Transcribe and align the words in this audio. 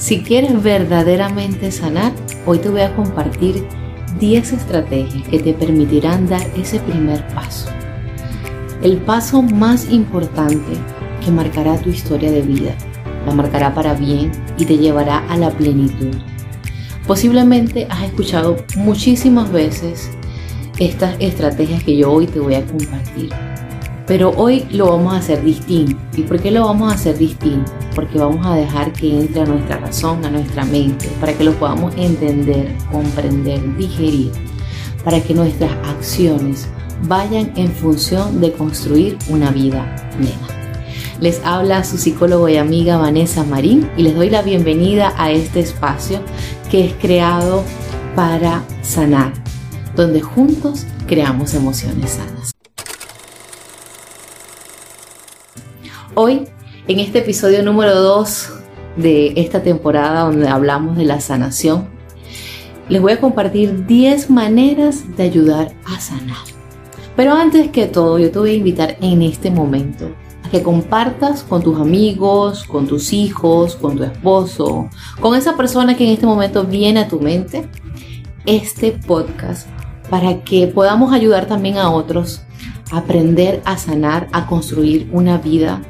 Si 0.00 0.22
quieres 0.22 0.62
verdaderamente 0.62 1.70
sanar, 1.70 2.14
hoy 2.46 2.58
te 2.58 2.70
voy 2.70 2.80
a 2.80 2.96
compartir 2.96 3.66
10 4.18 4.54
estrategias 4.54 5.28
que 5.28 5.40
te 5.40 5.52
permitirán 5.52 6.26
dar 6.26 6.40
ese 6.56 6.80
primer 6.80 7.22
paso. 7.34 7.68
El 8.82 8.96
paso 8.96 9.42
más 9.42 9.90
importante 9.90 10.72
que 11.22 11.30
marcará 11.30 11.76
tu 11.76 11.90
historia 11.90 12.32
de 12.32 12.40
vida. 12.40 12.74
La 13.26 13.34
marcará 13.34 13.74
para 13.74 13.92
bien 13.92 14.32
y 14.56 14.64
te 14.64 14.78
llevará 14.78 15.18
a 15.28 15.36
la 15.36 15.50
plenitud. 15.50 16.16
Posiblemente 17.06 17.86
has 17.90 18.04
escuchado 18.04 18.56
muchísimas 18.76 19.52
veces 19.52 20.10
estas 20.78 21.14
estrategias 21.20 21.84
que 21.84 21.98
yo 21.98 22.10
hoy 22.10 22.26
te 22.26 22.40
voy 22.40 22.54
a 22.54 22.64
compartir. 22.64 23.49
Pero 24.10 24.32
hoy 24.36 24.66
lo 24.72 24.90
vamos 24.90 25.14
a 25.14 25.18
hacer 25.18 25.44
distinto. 25.44 25.96
¿Y 26.16 26.22
por 26.22 26.42
qué 26.42 26.50
lo 26.50 26.64
vamos 26.64 26.90
a 26.90 26.96
hacer 26.96 27.16
distinto? 27.16 27.70
Porque 27.94 28.18
vamos 28.18 28.44
a 28.44 28.56
dejar 28.56 28.92
que 28.92 29.08
entre 29.08 29.42
a 29.42 29.46
nuestra 29.46 29.76
razón, 29.76 30.24
a 30.24 30.30
nuestra 30.30 30.64
mente, 30.64 31.06
para 31.20 31.32
que 31.32 31.44
lo 31.44 31.52
podamos 31.52 31.94
entender, 31.96 32.76
comprender, 32.90 33.76
digerir, 33.76 34.32
para 35.04 35.20
que 35.20 35.32
nuestras 35.32 35.70
acciones 35.86 36.66
vayan 37.06 37.52
en 37.54 37.70
función 37.70 38.40
de 38.40 38.52
construir 38.52 39.16
una 39.28 39.52
vida 39.52 39.94
plena. 40.16 40.82
Les 41.20 41.40
habla 41.44 41.84
su 41.84 41.96
psicólogo 41.96 42.48
y 42.48 42.56
amiga 42.56 42.96
Vanessa 42.96 43.44
Marín 43.44 43.88
y 43.96 44.02
les 44.02 44.16
doy 44.16 44.28
la 44.28 44.42
bienvenida 44.42 45.14
a 45.18 45.30
este 45.30 45.60
espacio 45.60 46.20
que 46.68 46.84
es 46.84 46.94
creado 46.94 47.62
para 48.16 48.64
sanar, 48.82 49.32
donde 49.94 50.20
juntos 50.20 50.84
creamos 51.06 51.54
emociones 51.54 52.10
sanas. 52.10 52.59
Hoy, 56.22 56.42
en 56.86 57.00
este 57.00 57.20
episodio 57.20 57.62
número 57.62 57.98
2 57.98 58.52
de 58.98 59.32
esta 59.36 59.62
temporada 59.62 60.24
donde 60.24 60.50
hablamos 60.50 60.98
de 60.98 61.06
la 61.06 61.18
sanación, 61.18 61.88
les 62.90 63.00
voy 63.00 63.12
a 63.12 63.20
compartir 63.20 63.86
10 63.86 64.28
maneras 64.28 65.16
de 65.16 65.22
ayudar 65.22 65.72
a 65.86 65.98
sanar. 65.98 66.36
Pero 67.16 67.32
antes 67.32 67.70
que 67.70 67.86
todo, 67.86 68.18
yo 68.18 68.30
te 68.30 68.38
voy 68.38 68.50
a 68.50 68.54
invitar 68.56 68.98
en 69.00 69.22
este 69.22 69.50
momento 69.50 70.14
a 70.44 70.50
que 70.50 70.62
compartas 70.62 71.42
con 71.42 71.62
tus 71.62 71.80
amigos, 71.80 72.64
con 72.64 72.86
tus 72.86 73.14
hijos, 73.14 73.74
con 73.76 73.96
tu 73.96 74.04
esposo, 74.04 74.90
con 75.22 75.34
esa 75.34 75.56
persona 75.56 75.96
que 75.96 76.04
en 76.04 76.10
este 76.10 76.26
momento 76.26 76.64
viene 76.64 77.00
a 77.00 77.08
tu 77.08 77.18
mente, 77.18 77.66
este 78.44 78.92
podcast 78.92 79.66
para 80.10 80.44
que 80.44 80.66
podamos 80.66 81.14
ayudar 81.14 81.46
también 81.46 81.78
a 81.78 81.90
otros 81.90 82.42
a 82.92 82.98
aprender 82.98 83.62
a 83.64 83.78
sanar, 83.78 84.28
a 84.32 84.46
construir 84.46 85.08
una 85.12 85.38
vida 85.38 85.80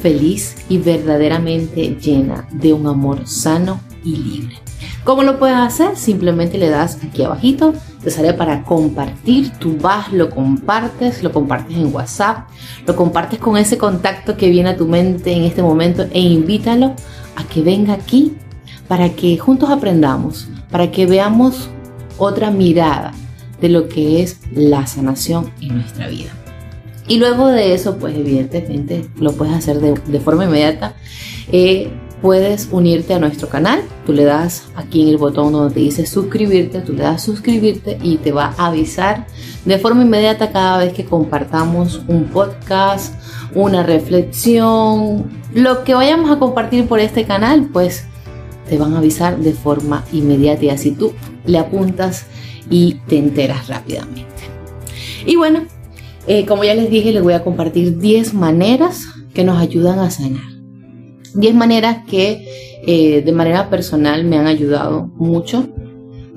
feliz 0.00 0.56
y 0.68 0.78
verdaderamente 0.78 1.96
llena 2.00 2.48
de 2.52 2.72
un 2.72 2.86
amor 2.86 3.26
sano 3.26 3.80
y 4.04 4.16
libre. 4.16 4.56
¿Cómo 5.04 5.22
lo 5.22 5.38
puedes 5.38 5.56
hacer? 5.56 5.96
Simplemente 5.96 6.58
le 6.58 6.68
das 6.68 6.98
aquí 7.02 7.22
abajito, 7.22 7.72
te 8.02 8.10
sale 8.10 8.34
para 8.34 8.62
compartir, 8.62 9.50
tú 9.58 9.76
vas, 9.80 10.12
lo 10.12 10.30
compartes, 10.30 11.22
lo 11.22 11.32
compartes 11.32 11.76
en 11.76 11.94
WhatsApp, 11.94 12.48
lo 12.86 12.96
compartes 12.96 13.38
con 13.38 13.56
ese 13.56 13.78
contacto 13.78 14.36
que 14.36 14.50
viene 14.50 14.70
a 14.70 14.76
tu 14.76 14.86
mente 14.86 15.32
en 15.32 15.44
este 15.44 15.62
momento 15.62 16.06
e 16.12 16.20
invítalo 16.20 16.94
a 17.36 17.44
que 17.44 17.62
venga 17.62 17.94
aquí 17.94 18.34
para 18.88 19.10
que 19.10 19.38
juntos 19.38 19.70
aprendamos, 19.70 20.48
para 20.70 20.90
que 20.90 21.06
veamos 21.06 21.70
otra 22.18 22.50
mirada 22.50 23.12
de 23.60 23.68
lo 23.68 23.88
que 23.88 24.22
es 24.22 24.40
la 24.52 24.86
sanación 24.86 25.50
en 25.60 25.76
nuestra 25.76 26.08
vida. 26.08 26.39
Y 27.10 27.18
luego 27.18 27.48
de 27.48 27.74
eso, 27.74 27.96
pues 27.96 28.16
evidentemente 28.16 29.04
lo 29.18 29.32
puedes 29.32 29.52
hacer 29.52 29.80
de, 29.80 30.20
forma 30.20 30.44
inmediata. 30.44 30.94
Eh, 31.50 31.90
puedes 32.22 32.68
unirte 32.70 33.14
a 33.14 33.18
nuestro 33.18 33.48
canal. 33.48 33.82
Tú 34.06 34.12
le 34.12 34.22
das 34.22 34.68
aquí 34.76 35.02
en 35.02 35.08
el 35.08 35.16
botón 35.16 35.52
donde 35.52 35.74
te 35.74 35.80
dice 35.80 36.06
suscribirte, 36.06 36.82
tú 36.82 36.92
le 36.92 37.02
das 37.02 37.24
suscribirte 37.24 37.98
y 38.00 38.18
te 38.18 38.30
va 38.30 38.54
a 38.56 38.68
avisar 38.68 39.26
de 39.64 39.76
forma 39.80 40.02
inmediata 40.02 40.52
cada 40.52 40.78
vez 40.78 40.92
que 40.92 41.04
compartamos 41.04 42.00
un 42.06 42.26
podcast, 42.26 43.16
una 43.56 43.82
reflexión, 43.82 45.32
lo 45.52 45.82
que 45.82 45.94
vayamos 45.94 46.30
a 46.30 46.38
compartir 46.38 46.86
por 46.86 47.00
este 47.00 47.24
canal, 47.24 47.70
pues 47.72 48.04
te 48.68 48.78
van 48.78 48.94
a 48.94 48.98
avisar 48.98 49.36
de 49.36 49.52
forma 49.52 50.04
inmediata 50.12 50.66
y 50.66 50.70
así 50.70 50.92
tú 50.92 51.12
le 51.44 51.58
apuntas 51.58 52.26
y 52.70 53.00
te 53.08 53.18
enteras 53.18 53.66
rápidamente. 53.66 54.28
Y 55.26 55.34
bueno, 55.34 55.64
eh, 56.32 56.46
como 56.46 56.62
ya 56.62 56.76
les 56.76 56.88
dije, 56.88 57.10
les 57.10 57.24
voy 57.24 57.32
a 57.32 57.42
compartir 57.42 57.98
10 57.98 58.34
maneras 58.34 59.04
que 59.34 59.42
nos 59.42 59.58
ayudan 59.58 59.98
a 59.98 60.12
sanar. 60.12 60.48
10 61.34 61.54
maneras 61.56 62.04
que 62.08 62.46
eh, 62.86 63.22
de 63.22 63.32
manera 63.32 63.68
personal 63.68 64.22
me 64.22 64.38
han 64.38 64.46
ayudado 64.46 65.10
mucho. 65.16 65.68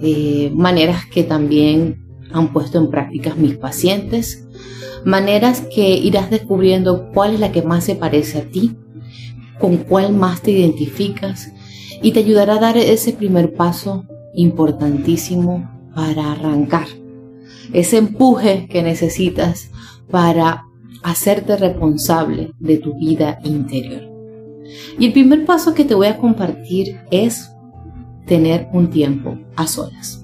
Eh, 0.02 0.52
maneras 0.56 1.06
que 1.06 1.24
también 1.24 2.08
han 2.32 2.52
puesto 2.52 2.80
en 2.80 2.90
práctica 2.90 3.36
mis 3.36 3.56
pacientes. 3.56 4.48
Maneras 5.06 5.62
que 5.62 5.90
irás 5.96 6.32
descubriendo 6.32 7.12
cuál 7.14 7.36
es 7.36 7.40
la 7.40 7.52
que 7.52 7.62
más 7.62 7.84
se 7.84 7.94
parece 7.94 8.40
a 8.40 8.50
ti, 8.50 8.76
con 9.60 9.78
cuál 9.78 10.12
más 10.12 10.42
te 10.42 10.50
identificas 10.50 11.52
y 12.02 12.14
te 12.14 12.22
ayudará 12.22 12.56
a 12.56 12.60
dar 12.60 12.78
ese 12.78 13.14
primer 13.14 13.54
paso 13.54 14.06
importantísimo 14.34 15.70
para 15.94 16.32
arrancar 16.32 16.88
ese 17.72 17.98
empuje 17.98 18.68
que 18.68 18.84
necesitas 18.84 19.70
para 20.10 20.66
hacerte 21.04 21.56
responsable 21.58 22.52
de 22.60 22.78
tu 22.78 22.96
vida 22.96 23.40
interior. 23.44 24.10
Y 24.98 25.08
el 25.08 25.14
primer 25.14 25.46
paso 25.46 25.74
que 25.74 25.86
te 25.86 25.96
voy 25.96 26.08
a 26.08 26.18
compartir 26.18 27.00
es 27.12 27.52
tener 28.26 28.68
un 28.74 28.90
tiempo 28.90 29.38
a 29.56 29.68
solas. 29.68 30.24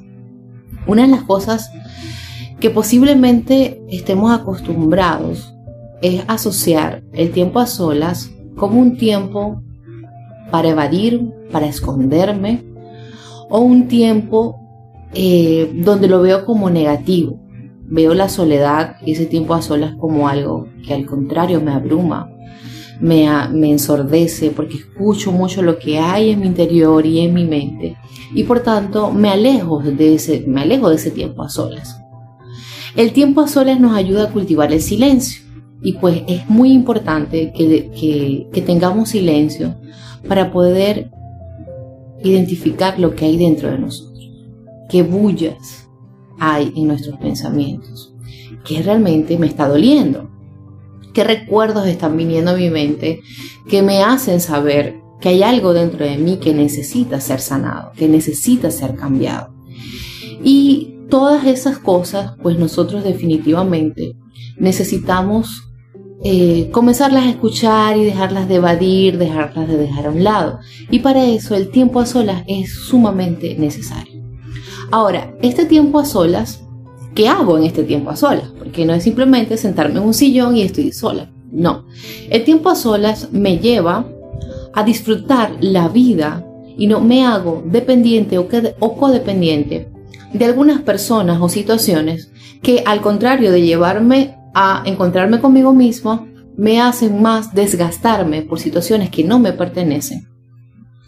Una 0.87 1.03
de 1.03 1.09
las 1.09 1.23
cosas 1.23 1.69
que 2.59 2.69
posiblemente 2.69 3.81
estemos 3.89 4.31
acostumbrados 4.31 5.53
es 6.01 6.23
asociar 6.27 7.03
el 7.13 7.31
tiempo 7.31 7.59
a 7.59 7.67
solas 7.67 8.31
como 8.55 8.79
un 8.79 8.97
tiempo 8.97 9.61
para 10.51 10.69
evadir, 10.69 11.31
para 11.51 11.67
esconderme, 11.67 12.63
o 13.49 13.59
un 13.59 13.87
tiempo 13.87 14.68
eh, 15.13 15.71
donde 15.73 16.07
lo 16.07 16.21
veo 16.21 16.45
como 16.45 16.69
negativo. 16.69 17.39
Veo 17.91 18.13
la 18.13 18.29
soledad 18.29 18.97
ese 19.05 19.25
tiempo 19.25 19.55
a 19.55 19.61
solas 19.61 19.95
como 19.95 20.27
algo 20.27 20.67
que 20.85 20.93
al 20.93 21.05
contrario 21.07 21.59
me 21.59 21.71
abruma, 21.71 22.29
me, 22.99 23.25
ensordece 23.71 24.51
porque 24.51 24.77
escucho 24.77 25.31
mucho 25.31 25.63
lo 25.63 25.79
que 25.79 25.97
hay 25.97 26.29
en 26.29 26.41
mi 26.41 26.47
interior 26.47 27.05
y 27.05 27.19
en 27.19 27.33
mi 27.33 27.45
mente 27.45 27.97
y 28.35 28.43
por 28.43 28.59
tanto 28.59 29.11
me 29.11 29.29
alejo 29.29 29.79
de 29.79 30.15
ese, 30.15 30.43
me 30.45 30.61
alejo 30.61 30.89
de 30.89 30.97
ese 30.97 31.09
tiempo 31.09 31.41
a 31.41 31.49
solas. 31.49 31.99
El 32.95 33.11
tiempo 33.11 33.41
a 33.41 33.47
solas 33.47 33.79
nos 33.79 33.95
ayuda 33.95 34.25
a 34.25 34.31
cultivar 34.31 34.71
el 34.71 34.81
silencio 34.81 35.41
y 35.81 35.93
pues 35.93 36.21
es 36.27 36.47
muy 36.47 36.71
importante 36.71 37.51
que 37.53 38.61
tengamos 38.61 39.09
silencio 39.09 39.75
para 40.27 40.51
poder 40.51 41.09
identificar 42.23 42.99
lo 42.99 43.15
que 43.15 43.25
hay 43.25 43.37
dentro 43.37 43.71
de 43.71 43.79
nosotros 43.79 44.08
qué 44.89 45.03
bullas 45.03 45.89
hay 46.39 46.73
en 46.75 46.87
nuestros 46.87 47.17
pensamientos, 47.19 48.13
qué 48.65 48.81
realmente 48.81 49.37
me 49.37 49.47
está 49.47 49.67
doliendo, 49.67 50.29
qué 51.13 51.23
recuerdos 51.23 51.87
están 51.87 52.17
viniendo 52.17 52.51
a 52.51 52.57
mi 52.57 52.69
mente 52.69 53.21
que 53.69 53.81
me 53.81 54.03
hacen 54.03 54.41
saber 54.41 55.01
que 55.21 55.29
hay 55.29 55.43
algo 55.43 55.73
dentro 55.73 56.05
de 56.05 56.17
mí 56.17 56.37
que 56.37 56.53
necesita 56.53 57.19
ser 57.19 57.41
sanado, 57.41 57.91
que 57.95 58.07
necesita 58.07 58.71
ser 58.71 58.95
cambiado. 58.95 59.53
Y 60.43 60.95
todas 61.09 61.45
esas 61.45 61.77
cosas, 61.77 62.33
pues 62.41 62.57
nosotros 62.57 63.03
definitivamente 63.03 64.15
necesitamos 64.57 65.69
eh, 66.23 66.69
comenzarlas 66.71 67.25
a 67.25 67.29
escuchar 67.29 67.97
y 67.97 68.05
dejarlas 68.05 68.47
de 68.47 68.55
evadir, 68.55 69.17
dejarlas 69.17 69.67
de 69.67 69.77
dejar 69.77 70.07
a 70.07 70.11
un 70.11 70.23
lado. 70.23 70.59
Y 70.89 70.99
para 70.99 71.25
eso 71.25 71.55
el 71.55 71.69
tiempo 71.69 71.99
a 71.99 72.05
solas 72.05 72.43
es 72.47 72.73
sumamente 72.73 73.55
necesario. 73.57 74.18
Ahora, 74.91 75.31
este 75.41 75.65
tiempo 75.65 75.99
a 75.99 76.05
solas, 76.05 76.63
¿qué 77.13 77.27
hago 77.27 77.57
en 77.57 77.65
este 77.65 77.83
tiempo 77.83 78.09
a 78.09 78.15
solas? 78.15 78.49
Porque 78.57 78.85
no 78.85 78.93
es 78.93 79.03
simplemente 79.03 79.55
sentarme 79.57 79.99
en 79.99 80.05
un 80.05 80.13
sillón 80.15 80.57
y 80.57 80.63
estoy 80.63 80.91
sola. 80.91 81.29
No, 81.51 81.85
el 82.29 82.43
tiempo 82.43 82.69
a 82.69 82.75
solas 82.75 83.31
me 83.31 83.59
lleva 83.59 84.07
a 84.73 84.83
disfrutar 84.83 85.51
la 85.61 85.89
vida 85.89 86.45
y 86.77 86.87
no 86.87 87.01
me 87.01 87.25
hago 87.25 87.63
dependiente 87.65 88.37
o, 88.37 88.47
o 88.79 88.97
codependiente 88.97 89.89
de 90.33 90.45
algunas 90.45 90.81
personas 90.81 91.39
o 91.41 91.49
situaciones 91.49 92.31
que 92.61 92.83
al 92.85 93.01
contrario 93.01 93.51
de 93.51 93.61
llevarme 93.61 94.37
a 94.53 94.83
encontrarme 94.85 95.39
conmigo 95.39 95.73
mismo, 95.73 96.27
me 96.57 96.81
hacen 96.81 97.21
más 97.21 97.53
desgastarme 97.53 98.41
por 98.41 98.59
situaciones 98.59 99.09
que 99.09 99.23
no 99.23 99.39
me 99.39 99.53
pertenecen 99.53 100.27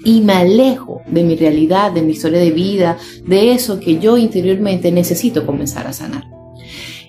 y 0.03 0.21
me 0.21 0.33
alejo 0.33 1.01
de 1.07 1.24
mi 1.24 1.36
realidad, 1.36 1.92
de 1.92 2.01
mi 2.01 2.12
historia 2.12 2.39
de 2.39 2.51
vida, 2.51 2.98
de 3.25 3.51
eso 3.51 3.80
que 3.80 4.00
yo 4.00 4.18
interiormente 4.18 4.92
necesito 4.92 5.45
comenzar 5.45 5.88
a 5.88 5.94
sanar. 5.94 6.30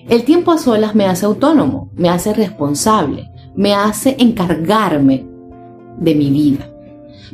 El 0.07 0.23
tiempo 0.23 0.51
a 0.51 0.57
solas 0.57 0.95
me 0.95 1.05
hace 1.05 1.25
autónomo, 1.25 1.89
me 1.95 2.09
hace 2.09 2.33
responsable, 2.33 3.31
me 3.55 3.73
hace 3.73 4.15
encargarme 4.19 5.25
de 5.97 6.15
mi 6.15 6.29
vida. 6.29 6.69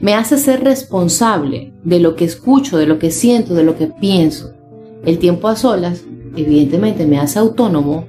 me 0.02 0.14
hace 0.14 0.38
ser 0.38 0.64
responsable 0.64 1.74
de 1.84 2.00
lo 2.00 2.16
que 2.16 2.24
escucho, 2.24 2.78
de 2.78 2.86
lo 2.86 3.00
que 3.00 3.12
siento, 3.12 3.54
de 3.54 3.66
lo 3.66 3.76
que 3.76 3.88
pienso. 3.88 4.54
El 5.04 5.20
tiempo 5.20 5.50
a 5.50 5.58
solas, 5.58 6.04
evidentemente, 6.38 7.06
me 7.06 7.20
hace 7.20 7.38
autónomo. 7.38 8.06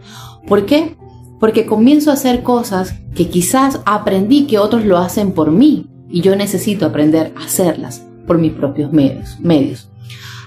¿Por 0.47 0.67
qué? 0.67 0.97
Porque 1.41 1.67
comienzo 1.67 2.11
a 2.11 2.14
hacer 2.14 2.44
cosas 2.44 2.94
que 3.17 3.29
quizás 3.29 3.81
aprendí 3.87 4.47
que 4.47 4.61
otros 4.61 4.85
lo 4.85 4.99
hacen 4.99 5.32
por 5.32 5.50
mí 5.50 5.88
y 6.11 6.21
yo 6.21 6.37
necesito 6.37 6.87
aprender 6.87 7.33
a 7.37 7.45
hacerlas 7.45 8.07
por 8.27 8.39
mis 8.39 8.53
propios 8.53 8.93
medios. 8.93 9.39
medios. 9.41 9.91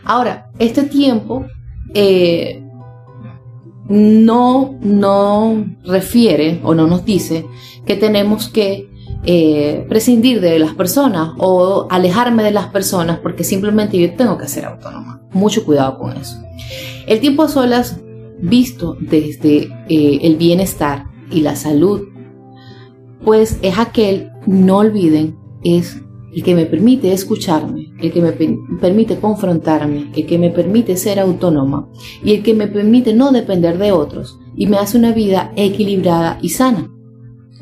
Ahora, 0.04 0.50
este 0.60 0.84
tiempo 0.84 1.46
eh, 1.94 2.64
no, 3.90 4.78
no 4.82 5.66
refiere 5.84 6.60
o 6.64 6.74
no 6.74 6.88
nos 6.88 7.06
dice 7.06 7.46
que 7.86 7.96
tenemos 7.96 8.50
que 8.50 8.90
eh, 9.26 9.86
prescindir 9.88 10.42
de 10.42 10.60
las 10.60 10.74
personas 10.74 11.32
o 11.38 11.88
alejarme 11.90 12.44
de 12.44 12.52
las 12.52 12.68
personas 12.68 13.20
porque 13.20 13.44
simplemente 13.44 13.98
yo 13.98 14.14
tengo 14.16 14.38
que 14.38 14.48
ser 14.48 14.66
autónoma. 14.66 15.22
Mucho 15.32 15.64
cuidado 15.64 15.98
con 15.98 16.18
eso. 16.18 16.38
El 17.08 17.20
tiempo 17.20 17.44
a 17.44 17.48
solas, 17.48 18.00
visto 18.40 18.98
desde 19.00 19.70
eh, 19.90 20.20
el 20.22 20.36
bienestar 20.36 21.06
y 21.32 21.42
la 21.42 21.56
salud, 21.56 22.02
pues 23.24 23.58
es 23.62 23.78
aquel, 23.78 24.32
no 24.46 24.78
olviden, 24.78 25.38
es 25.64 26.02
el 26.34 26.44
que 26.44 26.56
me 26.56 26.66
permite 26.66 27.14
escucharme, 27.14 27.94
el 28.00 28.12
que 28.12 28.22
me 28.22 28.32
permite 28.32 29.18
confrontarme, 29.18 30.12
el 30.16 30.26
que 30.26 30.38
me 30.38 30.50
permite 30.50 30.98
ser 30.98 31.20
autónoma 31.20 31.88
y 32.24 32.34
el 32.34 32.44
que 32.44 32.54
me 32.54 32.68
permite 32.68 33.14
no 33.14 33.32
depender 33.32 33.78
de 33.78 33.92
otros 33.92 34.40
y 34.56 34.68
me 34.68 34.78
hace 34.78 34.98
una 34.98 35.12
vida 35.12 35.52
equilibrada 35.56 36.40
y 36.42 36.50
sana. 36.50 36.90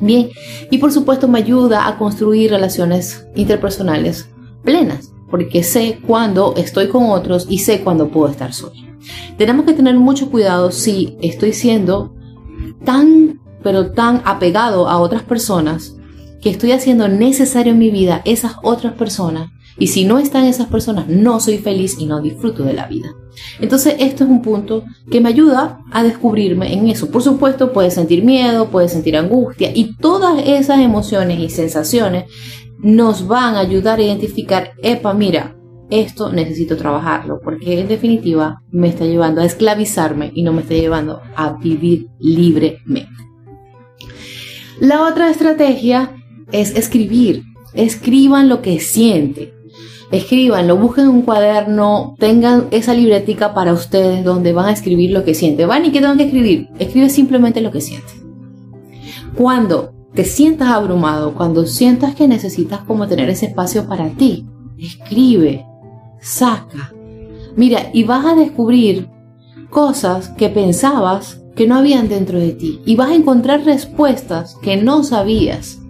Bien, 0.00 0.30
y 0.70 0.78
por 0.78 0.90
supuesto 0.90 1.28
me 1.28 1.38
ayuda 1.38 1.86
a 1.86 1.98
construir 1.98 2.50
relaciones 2.50 3.26
interpersonales 3.34 4.28
plenas, 4.64 5.12
porque 5.30 5.62
sé 5.62 5.98
cuándo 6.06 6.54
estoy 6.56 6.88
con 6.88 7.10
otros 7.10 7.46
y 7.48 7.58
sé 7.58 7.82
cuándo 7.82 8.08
puedo 8.08 8.28
estar 8.28 8.52
sola. 8.52 8.80
Tenemos 9.36 9.66
que 9.66 9.74
tener 9.74 9.96
mucho 9.96 10.30
cuidado 10.30 10.70
si 10.70 11.16
estoy 11.20 11.52
siendo 11.52 12.14
tan, 12.84 13.40
pero 13.62 13.92
tan 13.92 14.22
apegado 14.24 14.88
a 14.88 14.98
otras 14.98 15.22
personas 15.22 15.96
que 16.42 16.50
estoy 16.50 16.72
haciendo 16.72 17.08
necesario 17.08 17.72
en 17.72 17.78
mi 17.78 17.90
vida 17.90 18.20
esas 18.24 18.56
otras 18.62 18.94
personas 18.94 19.50
y 19.78 19.86
si 19.86 20.04
no 20.04 20.18
están 20.18 20.44
esas 20.44 20.66
personas 20.66 21.08
no 21.08 21.40
soy 21.40 21.58
feliz 21.58 21.96
y 21.98 22.06
no 22.06 22.20
disfruto 22.20 22.64
de 22.64 22.74
la 22.74 22.86
vida. 22.86 23.14
Entonces 23.60 23.94
esto 24.00 24.24
es 24.24 24.30
un 24.30 24.42
punto 24.42 24.84
que 25.10 25.20
me 25.20 25.30
ayuda 25.30 25.80
a 25.90 26.02
descubrirme 26.02 26.72
en 26.72 26.88
eso. 26.88 27.10
Por 27.10 27.22
supuesto 27.22 27.72
puedes 27.72 27.94
sentir 27.94 28.24
miedo, 28.24 28.68
puedes 28.68 28.92
sentir 28.92 29.16
angustia 29.16 29.70
y 29.74 29.96
todas 29.96 30.42
esas 30.46 30.80
emociones 30.80 31.38
y 31.38 31.48
sensaciones 31.48 32.24
nos 32.78 33.26
van 33.26 33.54
a 33.54 33.60
ayudar 33.60 34.00
a 34.00 34.02
identificar, 34.02 34.72
epa, 34.82 35.14
mira, 35.14 35.56
esto 35.88 36.32
necesito 36.32 36.76
trabajarlo 36.76 37.40
porque 37.42 37.80
en 37.80 37.86
definitiva 37.86 38.62
me 38.70 38.88
está 38.88 39.04
llevando 39.04 39.40
a 39.40 39.44
esclavizarme 39.44 40.32
y 40.34 40.42
no 40.42 40.52
me 40.52 40.62
está 40.62 40.74
llevando 40.74 41.20
a 41.36 41.52
vivir 41.52 42.08
libremente. 42.18 43.12
La 44.80 45.06
otra 45.06 45.30
estrategia 45.30 46.21
es 46.50 46.74
escribir. 46.76 47.42
Escriban 47.74 48.48
lo 48.48 48.62
que 48.62 48.80
sienten. 48.80 49.50
Escribanlo, 50.10 50.76
busquen 50.76 51.08
un 51.08 51.22
cuaderno, 51.22 52.16
tengan 52.18 52.68
esa 52.70 52.92
libretica 52.92 53.54
para 53.54 53.72
ustedes 53.72 54.22
donde 54.24 54.52
van 54.52 54.66
a 54.66 54.72
escribir 54.72 55.10
lo 55.10 55.24
que 55.24 55.34
sienten. 55.34 55.68
Van 55.68 55.86
y 55.86 55.90
qué 55.90 56.00
tengo 56.00 56.16
que 56.16 56.24
escribir. 56.24 56.68
Escribe 56.78 57.08
simplemente 57.08 57.62
lo 57.62 57.70
que 57.70 57.80
sientes. 57.80 58.22
Cuando 59.34 59.94
te 60.14 60.24
sientas 60.24 60.68
abrumado, 60.68 61.34
cuando 61.34 61.64
sientas 61.64 62.14
que 62.14 62.28
necesitas 62.28 62.80
como 62.80 63.08
tener 63.08 63.30
ese 63.30 63.46
espacio 63.46 63.88
para 63.88 64.10
ti, 64.10 64.46
escribe, 64.78 65.64
saca. 66.20 66.92
Mira, 67.56 67.88
y 67.94 68.04
vas 68.04 68.26
a 68.26 68.34
descubrir 68.34 69.08
cosas 69.70 70.28
que 70.28 70.50
pensabas 70.50 71.42
que 71.56 71.66
no 71.66 71.76
habían 71.76 72.08
dentro 72.08 72.38
de 72.38 72.52
ti 72.52 72.80
y 72.84 72.96
vas 72.96 73.10
a 73.10 73.14
encontrar 73.14 73.64
respuestas 73.64 74.56
que 74.62 74.76
no 74.76 75.02
sabías. 75.04 75.81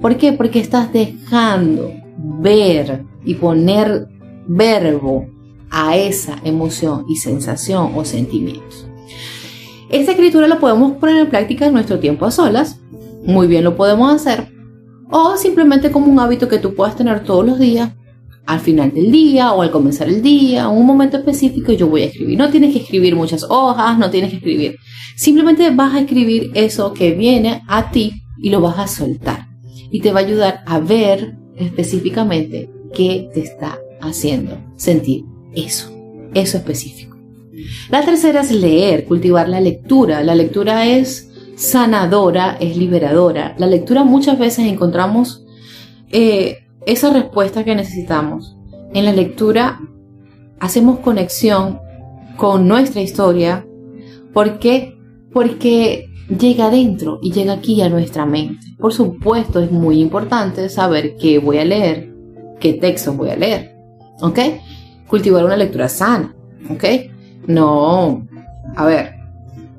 ¿Por 0.00 0.16
qué? 0.16 0.32
Porque 0.32 0.60
estás 0.60 0.92
dejando 0.92 1.92
ver 2.18 3.04
y 3.24 3.34
poner 3.34 4.08
verbo 4.46 5.26
a 5.70 5.96
esa 5.96 6.36
emoción 6.44 7.04
y 7.08 7.16
sensación 7.16 7.92
o 7.96 8.04
sentimientos. 8.04 8.86
Esta 9.90 10.12
escritura 10.12 10.46
la 10.46 10.60
podemos 10.60 10.92
poner 10.98 11.16
en 11.16 11.30
práctica 11.30 11.66
en 11.66 11.72
nuestro 11.72 11.98
tiempo 11.98 12.26
a 12.26 12.30
solas, 12.30 12.80
muy 13.24 13.46
bien 13.46 13.64
lo 13.64 13.76
podemos 13.76 14.12
hacer, 14.12 14.52
o 15.10 15.36
simplemente 15.36 15.90
como 15.90 16.06
un 16.06 16.20
hábito 16.20 16.48
que 16.48 16.58
tú 16.58 16.74
puedas 16.74 16.96
tener 16.96 17.24
todos 17.24 17.44
los 17.44 17.58
días, 17.58 17.90
al 18.46 18.60
final 18.60 18.94
del 18.94 19.10
día 19.10 19.52
o 19.52 19.62
al 19.62 19.70
comenzar 19.70 20.08
el 20.08 20.22
día, 20.22 20.62
en 20.62 20.70
un 20.70 20.86
momento 20.86 21.18
específico 21.18 21.72
yo 21.72 21.86
voy 21.88 22.02
a 22.02 22.06
escribir. 22.06 22.38
No 22.38 22.48
tienes 22.48 22.72
que 22.72 22.80
escribir 22.80 23.14
muchas 23.14 23.42
hojas, 23.42 23.98
no 23.98 24.08
tienes 24.08 24.30
que 24.30 24.36
escribir. 24.36 24.76
Simplemente 25.16 25.70
vas 25.70 25.94
a 25.94 26.00
escribir 26.00 26.50
eso 26.54 26.94
que 26.94 27.12
viene 27.12 27.62
a 27.68 27.90
ti 27.90 28.22
y 28.38 28.48
lo 28.48 28.62
vas 28.62 28.78
a 28.78 28.86
soltar 28.86 29.47
y 29.90 30.00
te 30.00 30.12
va 30.12 30.20
a 30.20 30.24
ayudar 30.24 30.62
a 30.66 30.78
ver 30.78 31.36
específicamente 31.56 32.70
qué 32.92 33.30
te 33.32 33.40
está 33.40 33.78
haciendo 34.00 34.58
sentir 34.76 35.24
eso, 35.54 35.90
eso 36.34 36.58
específico. 36.58 37.08
La 37.90 38.04
tercera 38.04 38.40
es 38.40 38.52
leer, 38.52 39.04
cultivar 39.04 39.48
la 39.48 39.60
lectura. 39.60 40.22
La 40.22 40.34
lectura 40.34 40.86
es 40.86 41.30
sanadora, 41.56 42.56
es 42.60 42.76
liberadora. 42.76 43.54
La 43.58 43.66
lectura 43.66 44.04
muchas 44.04 44.38
veces 44.38 44.66
encontramos 44.66 45.44
eh, 46.10 46.66
esa 46.86 47.12
respuesta 47.12 47.64
que 47.64 47.74
necesitamos. 47.74 48.56
En 48.94 49.04
la 49.04 49.12
lectura 49.12 49.80
hacemos 50.60 51.00
conexión 51.00 51.80
con 52.36 52.68
nuestra 52.68 53.00
historia. 53.00 53.66
¿Por 54.32 54.58
qué? 54.58 54.96
Porque 55.32 56.08
llega 56.28 56.66
adentro 56.66 57.18
y 57.22 57.32
llega 57.32 57.54
aquí 57.54 57.80
a 57.82 57.88
nuestra 57.88 58.26
mente. 58.26 58.66
Por 58.78 58.92
supuesto, 58.92 59.60
es 59.60 59.70
muy 59.70 60.00
importante 60.00 60.68
saber 60.68 61.16
qué 61.16 61.38
voy 61.38 61.58
a 61.58 61.64
leer, 61.64 62.12
qué 62.60 62.74
textos 62.74 63.16
voy 63.16 63.30
a 63.30 63.36
leer, 63.36 63.76
¿ok? 64.20 64.38
Cultivar 65.06 65.44
una 65.44 65.56
lectura 65.56 65.88
sana, 65.88 66.34
¿ok? 66.70 66.84
No, 67.46 68.26
a 68.76 68.84
ver, 68.84 69.14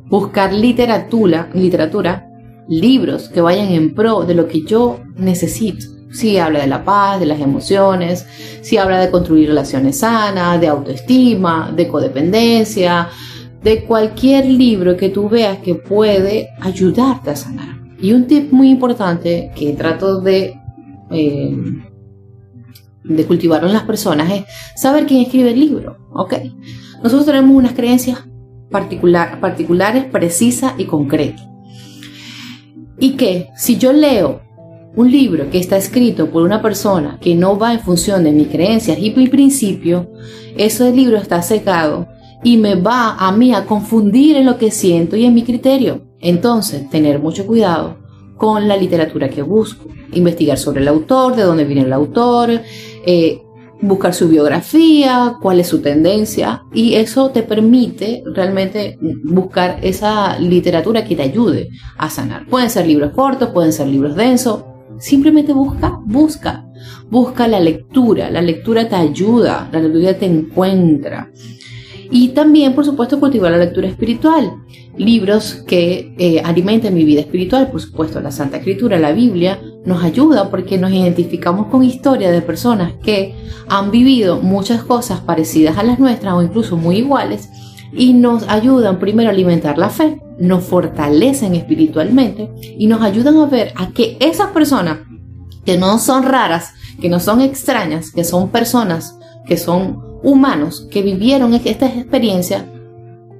buscar 0.07 0.51
literatura, 0.53 1.49
literatura, 1.53 2.25
libros 2.67 3.29
que 3.29 3.41
vayan 3.41 3.69
en 3.69 3.93
pro 3.93 4.23
de 4.23 4.35
lo 4.35 4.47
que 4.47 4.63
yo 4.63 4.99
necesito. 5.15 5.85
Si 6.11 6.39
habla 6.39 6.61
de 6.61 6.67
la 6.67 6.83
paz, 6.83 7.19
de 7.19 7.27
las 7.27 7.39
emociones, 7.39 8.25
si 8.61 8.77
habla 8.77 8.99
de 8.99 9.11
construir 9.11 9.49
relaciones 9.49 9.99
sanas, 9.99 10.59
de 10.59 10.67
autoestima, 10.67 11.71
de 11.75 11.87
codependencia, 11.87 13.09
de 13.63 13.83
cualquier 13.83 14.45
libro 14.45 14.95
que 14.95 15.09
tú 15.09 15.29
veas 15.29 15.59
que 15.59 15.75
puede 15.75 16.49
ayudarte 16.61 17.31
a 17.31 17.35
sanar. 17.35 17.79
Y 18.01 18.13
un 18.13 18.27
tip 18.27 18.51
muy 18.51 18.69
importante 18.69 19.51
que 19.55 19.73
trato 19.73 20.21
de, 20.21 20.55
eh, 21.11 21.57
de 23.03 23.25
cultivar 23.25 23.63
en 23.63 23.73
las 23.73 23.83
personas 23.83 24.31
es 24.31 24.43
saber 24.75 25.05
quién 25.05 25.21
escribe 25.21 25.51
el 25.51 25.59
libro. 25.59 25.97
¿ok? 26.13 26.35
Nosotros 27.03 27.25
tenemos 27.25 27.55
unas 27.55 27.73
creencias 27.73 28.25
particular, 28.69 29.39
particulares, 29.39 30.05
precisas 30.05 30.73
y 30.77 30.85
concretas. 30.85 31.47
Y 32.99 33.11
que 33.11 33.49
si 33.55 33.77
yo 33.77 33.91
leo 33.93 34.41
un 34.95 35.11
libro 35.11 35.49
que 35.49 35.59
está 35.59 35.77
escrito 35.77 36.29
por 36.29 36.43
una 36.43 36.61
persona 36.61 37.17
que 37.21 37.35
no 37.35 37.57
va 37.57 37.73
en 37.73 37.79
función 37.79 38.23
de 38.23 38.31
mis 38.31 38.47
creencias 38.47 38.97
y 38.99 39.11
mi 39.11 39.27
principio, 39.27 40.11
ese 40.57 40.91
libro 40.91 41.17
está 41.17 41.41
secado 41.41 42.07
y 42.43 42.57
me 42.57 42.75
va 42.75 43.15
a 43.15 43.31
mí 43.31 43.53
a 43.53 43.65
confundir 43.65 44.37
en 44.37 44.45
lo 44.45 44.57
que 44.57 44.71
siento 44.71 45.15
y 45.15 45.25
en 45.25 45.33
mi 45.33 45.43
criterio. 45.43 46.05
Entonces, 46.19 46.89
tener 46.89 47.19
mucho 47.19 47.45
cuidado 47.45 47.97
con 48.37 48.67
la 48.67 48.77
literatura 48.77 49.29
que 49.29 49.41
busco, 49.41 49.89
investigar 50.13 50.57
sobre 50.57 50.81
el 50.81 50.87
autor, 50.87 51.35
de 51.35 51.43
dónde 51.43 51.65
viene 51.65 51.81
el 51.81 51.93
autor, 51.93 52.61
eh, 53.05 53.41
buscar 53.81 54.13
su 54.13 54.27
biografía, 54.27 55.37
cuál 55.41 55.59
es 55.59 55.67
su 55.67 55.81
tendencia 55.81 56.63
y 56.73 56.95
eso 56.95 57.29
te 57.29 57.43
permite 57.43 58.23
realmente 58.33 58.97
buscar 59.23 59.79
esa 59.81 60.37
literatura 60.39 61.05
que 61.05 61.15
te 61.15 61.23
ayude 61.23 61.69
a 61.97 62.09
sanar. 62.09 62.47
Pueden 62.47 62.69
ser 62.69 62.87
libros 62.87 63.11
cortos, 63.13 63.49
pueden 63.49 63.73
ser 63.73 63.87
libros 63.87 64.15
densos, 64.15 64.63
simplemente 64.99 65.53
busca, 65.53 65.99
busca, 66.05 66.65
busca 67.09 67.47
la 67.47 67.59
lectura, 67.59 68.29
la 68.29 68.41
lectura 68.41 68.87
te 68.87 68.95
ayuda, 68.95 69.69
la 69.71 69.79
lectura 69.79 70.17
te 70.17 70.25
encuentra. 70.25 71.31
Y 72.11 72.29
también, 72.29 72.73
por 72.73 72.85
supuesto, 72.85 73.19
cultivar 73.19 73.51
la 73.51 73.57
lectura 73.57 73.87
espiritual. 73.87 74.63
Libros 74.97 75.63
que 75.67 76.15
eh, 76.17 76.41
alimenten 76.43 76.93
mi 76.93 77.03
vida 77.03 77.21
espiritual, 77.21 77.69
por 77.69 77.81
supuesto, 77.81 78.19
la 78.19 78.31
Santa 78.31 78.57
Escritura, 78.57 78.97
la 78.99 79.11
Biblia, 79.11 79.59
nos 79.85 80.03
ayuda 80.03 80.49
porque 80.49 80.77
nos 80.77 80.91
identificamos 80.91 81.67
con 81.67 81.83
historias 81.83 82.31
de 82.31 82.41
personas 82.41 82.93
que 83.03 83.35
han 83.67 83.91
vivido 83.91 84.41
muchas 84.41 84.83
cosas 84.83 85.19
parecidas 85.21 85.77
a 85.77 85.83
las 85.83 85.99
nuestras 85.99 86.33
o 86.33 86.41
incluso 86.41 86.77
muy 86.77 86.97
iguales 86.97 87.49
y 87.93 88.13
nos 88.13 88.47
ayudan 88.47 88.99
primero 88.99 89.29
a 89.29 89.33
alimentar 89.33 89.77
la 89.77 89.89
fe, 89.89 90.21
nos 90.39 90.63
fortalecen 90.63 91.55
espiritualmente 91.55 92.49
y 92.77 92.87
nos 92.87 93.01
ayudan 93.01 93.37
a 93.37 93.45
ver 93.45 93.73
a 93.75 93.89
que 93.89 94.17
esas 94.19 94.47
personas 94.47 94.99
que 95.65 95.77
no 95.77 95.99
son 95.99 96.23
raras, 96.23 96.73
que 97.01 97.09
no 97.09 97.19
son 97.19 97.41
extrañas, 97.41 98.11
que 98.11 98.23
son 98.23 98.49
personas, 98.49 99.17
que 99.45 99.57
son 99.57 100.08
humanos, 100.23 100.87
que 100.91 101.01
vivieron 101.01 101.53
estas 101.53 101.97
experiencias, 101.97 102.65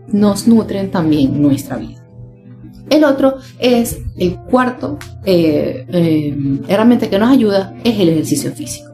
nos 0.07 0.47
nutren 0.47 0.91
también 0.91 1.41
nuestra 1.41 1.77
vida. 1.77 1.99
El 2.89 3.03
otro 3.03 3.35
es 3.59 4.01
el 4.17 4.37
cuarto 4.37 4.97
eh, 5.23 5.85
eh, 5.87 6.59
herramienta 6.67 7.09
que 7.09 7.19
nos 7.19 7.29
ayuda, 7.29 7.75
es 7.83 7.99
el 7.99 8.09
ejercicio 8.09 8.51
físico. 8.51 8.89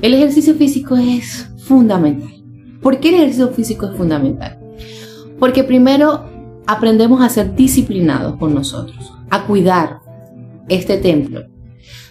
El 0.00 0.14
ejercicio 0.14 0.54
físico 0.54 0.96
es 0.96 1.48
fundamental. 1.58 2.32
¿Por 2.80 2.98
qué 3.00 3.08
el 3.08 3.14
ejercicio 3.16 3.48
físico 3.48 3.86
es 3.86 3.96
fundamental? 3.96 4.58
Porque 5.38 5.64
primero 5.64 6.24
aprendemos 6.66 7.20
a 7.22 7.28
ser 7.28 7.54
disciplinados 7.54 8.36
con 8.36 8.54
nosotros, 8.54 9.12
a 9.30 9.46
cuidar 9.46 10.00
este 10.68 10.98
templo. 10.98 11.51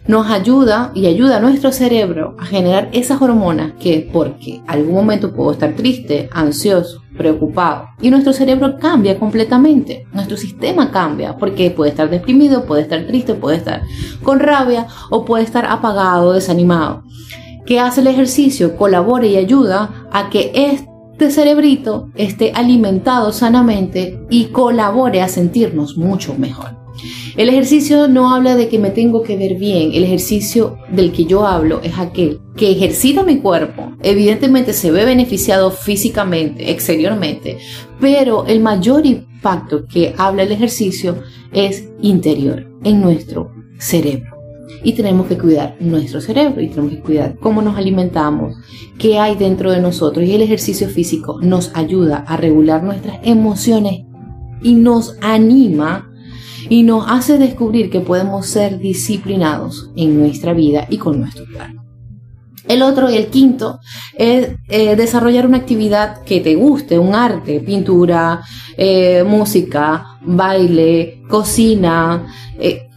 Nos 0.07 0.27
ayuda 0.27 0.91
y 0.95 1.05
ayuda 1.05 1.37
a 1.37 1.39
nuestro 1.39 1.71
cerebro 1.71 2.35
a 2.39 2.45
generar 2.45 2.89
esas 2.91 3.21
hormonas 3.21 3.73
que 3.79 4.09
porque 4.11 4.61
algún 4.67 4.95
momento 4.95 5.33
puedo 5.33 5.51
estar 5.51 5.75
triste, 5.75 6.29
ansioso, 6.31 7.01
preocupado 7.17 7.89
y 8.01 8.09
nuestro 8.09 8.33
cerebro 8.33 8.77
cambia 8.79 9.19
completamente, 9.19 10.07
nuestro 10.13 10.37
sistema 10.37 10.91
cambia 10.91 11.37
porque 11.37 11.69
puede 11.69 11.91
estar 11.91 12.09
deprimido, 12.09 12.65
puede 12.65 12.81
estar 12.83 13.05
triste, 13.05 13.35
puede 13.35 13.57
estar 13.57 13.81
con 14.23 14.39
rabia 14.39 14.87
o 15.09 15.23
puede 15.23 15.43
estar 15.43 15.65
apagado, 15.65 16.33
desanimado. 16.33 17.03
¿Qué 17.65 17.79
hace 17.79 18.01
el 18.01 18.07
ejercicio? 18.07 18.75
Colabora 18.75 19.27
y 19.27 19.37
ayuda 19.37 20.07
a 20.11 20.29
que 20.29 20.51
este 20.55 21.29
cerebrito 21.29 22.09
esté 22.15 22.51
alimentado 22.55 23.31
sanamente 23.31 24.19
y 24.29 24.45
colabore 24.45 25.21
a 25.21 25.27
sentirnos 25.27 25.95
mucho 25.95 26.33
mejor. 26.35 26.80
El 27.37 27.49
ejercicio 27.49 28.07
no 28.07 28.33
habla 28.33 28.55
de 28.55 28.67
que 28.67 28.79
me 28.79 28.91
tengo 28.91 29.21
que 29.23 29.37
ver 29.37 29.55
bien, 29.55 29.91
el 29.93 30.03
ejercicio 30.03 30.77
del 30.91 31.11
que 31.11 31.25
yo 31.25 31.45
hablo 31.45 31.81
es 31.83 31.97
aquel 31.97 32.39
que 32.55 32.71
ejercita 32.71 33.23
mi 33.23 33.37
cuerpo, 33.37 33.93
evidentemente 34.03 34.73
se 34.73 34.91
ve 34.91 35.05
beneficiado 35.05 35.71
físicamente, 35.71 36.71
exteriormente, 36.71 37.57
pero 37.99 38.45
el 38.45 38.59
mayor 38.59 39.05
impacto 39.05 39.85
que 39.87 40.13
habla 40.17 40.43
el 40.43 40.51
ejercicio 40.51 41.17
es 41.53 41.89
interior, 42.01 42.67
en 42.83 43.01
nuestro 43.01 43.51
cerebro. 43.79 44.37
Y 44.83 44.93
tenemos 44.93 45.27
que 45.27 45.37
cuidar 45.37 45.75
nuestro 45.79 46.21
cerebro 46.21 46.61
y 46.61 46.69
tenemos 46.69 46.91
que 46.91 47.01
cuidar 47.01 47.37
cómo 47.39 47.61
nos 47.61 47.77
alimentamos, 47.77 48.55
qué 48.97 49.19
hay 49.19 49.35
dentro 49.35 49.71
de 49.71 49.81
nosotros. 49.81 50.25
Y 50.25 50.33
el 50.33 50.41
ejercicio 50.41 50.87
físico 50.87 51.39
nos 51.41 51.71
ayuda 51.75 52.23
a 52.27 52.37
regular 52.37 52.83
nuestras 52.83 53.19
emociones 53.23 54.05
y 54.63 54.73
nos 54.73 55.17
anima 55.21 56.10
y 56.71 56.83
nos 56.83 57.03
hace 57.05 57.37
descubrir 57.37 57.89
que 57.89 57.99
podemos 57.99 58.47
ser 58.47 58.79
disciplinados 58.79 59.91
en 59.97 60.17
nuestra 60.17 60.53
vida 60.53 60.87
y 60.89 60.99
con 60.99 61.19
nuestro 61.19 61.43
plan. 61.43 61.81
El 62.65 62.81
otro 62.81 63.09
el 63.09 63.27
quinto 63.27 63.81
es 64.17 64.51
eh, 64.69 64.95
desarrollar 64.95 65.45
una 65.45 65.57
actividad 65.57 66.23
que 66.23 66.39
te 66.39 66.55
guste, 66.55 66.97
un 66.97 67.13
arte, 67.13 67.59
pintura, 67.59 68.39
eh, 68.77 69.21
música, 69.27 70.17
baile, 70.21 71.21
cocina, 71.27 72.25
eh, 72.57 72.87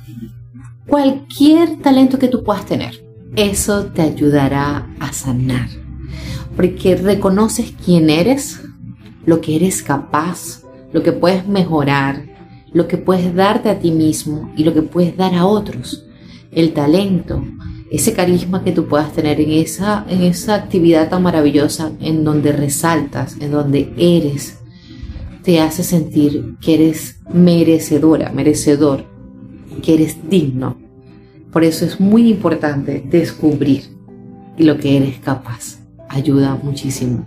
cualquier 0.87 1.83
talento 1.83 2.17
que 2.17 2.29
tú 2.29 2.45
puedas 2.45 2.67
tener. 2.67 3.05
Eso 3.35 3.87
te 3.87 4.03
ayudará 4.03 4.89
a 5.01 5.13
sanar, 5.13 5.69
porque 6.55 6.95
reconoces 6.95 7.75
quién 7.85 8.09
eres, 8.09 8.61
lo 9.27 9.41
que 9.41 9.57
eres 9.57 9.83
capaz, 9.83 10.63
lo 10.93 11.03
que 11.03 11.11
puedes 11.11 11.49
mejorar, 11.49 12.34
lo 12.75 12.89
que 12.89 12.99
puedes 12.99 13.35
darte 13.35 13.71
a 13.71 13.79
ti 13.79 13.93
mismo 13.93 14.53
y 14.57 14.65
lo 14.65 14.75
que 14.75 14.83
puedes 14.83 15.17
dar 15.17 15.35
a 15.35 15.47
otros. 15.47 16.05
El 16.51 16.75
talento, 16.75 17.43
ese 17.91 18.13
carisma 18.13 18.63
que 18.63 18.73
tú 18.73 18.87
puedas 18.87 19.13
tener 19.13 19.41
en 19.41 19.53
esa, 19.53 20.05
esa 20.11 20.57
actividad 20.57 21.09
tan 21.09 21.23
maravillosa 21.23 21.93
en 22.01 22.25
donde 22.25 22.53
resaltas, 22.53 23.37
en 23.41 23.53
donde 23.53 23.93
eres, 23.97 24.59
te 25.43 25.61
hace 25.61 25.85
sentir 25.85 26.57
que 26.61 26.75
eres 26.75 27.21
merecedora, 27.33 28.33
merecedor, 28.33 29.05
que 29.81 29.95
eres 29.95 30.29
digno. 30.29 30.77
Por 31.53 31.63
eso 31.63 31.85
es 31.85 32.01
muy 32.01 32.29
importante 32.29 33.05
descubrir 33.09 33.85
lo 34.59 34.79
que 34.79 34.97
eres 34.97 35.19
capaz. 35.19 35.79
Ayuda 36.09 36.59
muchísimo 36.61 37.25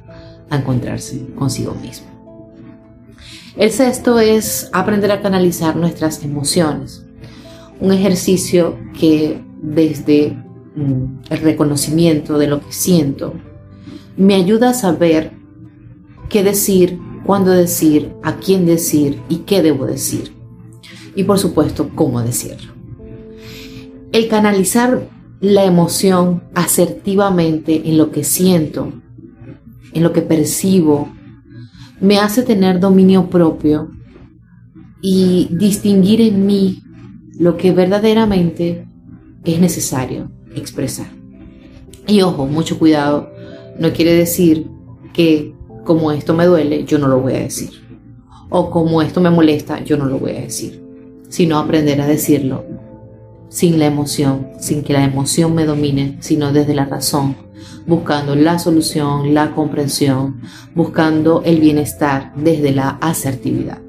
a 0.49 0.57
encontrarse 0.57 1.25
consigo 1.35 1.73
mismo. 1.75 2.16
El 3.57 3.71
sexto 3.71 4.19
es 4.19 4.69
aprender 4.71 5.11
a 5.11 5.21
canalizar 5.21 5.75
nuestras 5.75 6.23
emociones. 6.23 7.03
Un 7.79 7.91
ejercicio 7.91 8.77
que 8.99 9.43
desde 9.63 10.37
mm, 10.75 11.31
el 11.31 11.37
reconocimiento 11.39 12.37
de 12.37 12.45
lo 12.45 12.59
que 12.61 12.71
siento 12.71 13.33
me 14.15 14.35
ayuda 14.35 14.69
a 14.69 14.73
saber 14.75 15.31
qué 16.29 16.43
decir, 16.43 16.99
cuándo 17.25 17.49
decir, 17.49 18.13
a 18.21 18.35
quién 18.35 18.67
decir 18.67 19.19
y 19.27 19.37
qué 19.37 19.63
debo 19.63 19.87
decir. 19.87 20.35
Y 21.15 21.23
por 21.23 21.39
supuesto, 21.39 21.89
cómo 21.95 22.21
decirlo. 22.21 22.73
El 24.11 24.27
canalizar 24.27 25.09
la 25.41 25.65
emoción 25.65 26.43
asertivamente 26.53 27.89
en 27.89 27.97
lo 27.97 28.11
que 28.11 28.23
siento, 28.23 28.93
en 29.93 30.03
lo 30.03 30.13
que 30.13 30.21
percibo, 30.21 31.09
me 31.99 32.19
hace 32.19 32.43
tener 32.43 32.79
dominio 32.79 33.29
propio 33.29 33.89
y 35.01 35.49
distinguir 35.51 36.21
en 36.21 36.45
mí 36.45 36.81
lo 37.39 37.57
que 37.57 37.71
verdaderamente 37.71 38.87
es 39.43 39.59
necesario 39.59 40.31
expresar. 40.55 41.07
Y 42.07 42.21
ojo, 42.21 42.45
mucho 42.45 42.79
cuidado, 42.79 43.29
no 43.79 43.91
quiere 43.93 44.13
decir 44.13 44.67
que 45.13 45.53
como 45.83 46.11
esto 46.11 46.33
me 46.33 46.45
duele, 46.45 46.85
yo 46.85 46.97
no 46.99 47.07
lo 47.07 47.19
voy 47.19 47.33
a 47.33 47.39
decir. 47.39 47.69
O 48.49 48.69
como 48.69 49.01
esto 49.01 49.21
me 49.21 49.29
molesta, 49.29 49.83
yo 49.83 49.97
no 49.97 50.05
lo 50.05 50.19
voy 50.19 50.31
a 50.31 50.41
decir. 50.41 50.83
Sino 51.29 51.57
aprender 51.57 51.99
a 52.01 52.07
decirlo 52.07 52.63
sin 53.49 53.79
la 53.79 53.85
emoción, 53.85 54.49
sin 54.59 54.83
que 54.83 54.93
la 54.93 55.03
emoción 55.03 55.55
me 55.55 55.65
domine, 55.65 56.17
sino 56.19 56.51
desde 56.51 56.73
la 56.73 56.85
razón, 56.85 57.37
buscando 57.85 58.35
la 58.35 58.59
solución, 58.59 59.33
la 59.33 59.53
comprensión, 59.55 60.41
buscando 60.75 61.41
el 61.43 61.59
bienestar 61.59 62.33
desde 62.35 62.71
la 62.71 62.97
asertividad. 63.01 63.79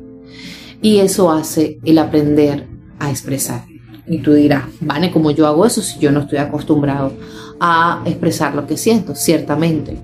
Y 0.80 0.98
eso 0.98 1.30
hace 1.30 1.80
el 1.84 1.98
aprender 1.98 2.68
a 2.98 3.10
expresar. 3.10 3.64
Y 4.06 4.18
tú 4.18 4.32
dirás, 4.32 4.64
Vane, 4.80 5.10
¿cómo 5.10 5.30
yo 5.30 5.46
hago 5.46 5.66
eso 5.66 5.82
si 5.82 5.98
yo 5.98 6.10
no 6.10 6.20
estoy 6.20 6.38
acostumbrado 6.38 7.12
a 7.60 8.02
expresar 8.06 8.54
lo 8.54 8.66
que 8.66 8.76
siento? 8.76 9.14
Ciertamente. 9.14 9.98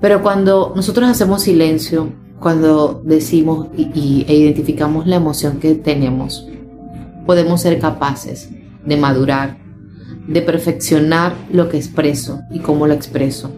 Pero 0.00 0.22
cuando 0.22 0.72
nosotros 0.74 1.08
hacemos 1.08 1.42
silencio, 1.42 2.12
cuando 2.40 3.00
decimos 3.04 3.68
y, 3.76 4.24
e 4.28 4.34
identificamos 4.34 5.06
la 5.06 5.16
emoción 5.16 5.58
que 5.58 5.74
tenemos, 5.74 6.46
podemos 7.26 7.60
ser 7.60 7.78
capaces 7.78 8.50
de 8.84 8.96
madurar, 8.96 9.58
de 10.26 10.42
perfeccionar 10.42 11.34
lo 11.52 11.68
que 11.68 11.76
expreso 11.76 12.40
y 12.50 12.58
cómo 12.58 12.86
lo 12.86 12.94
expreso. 12.94 13.50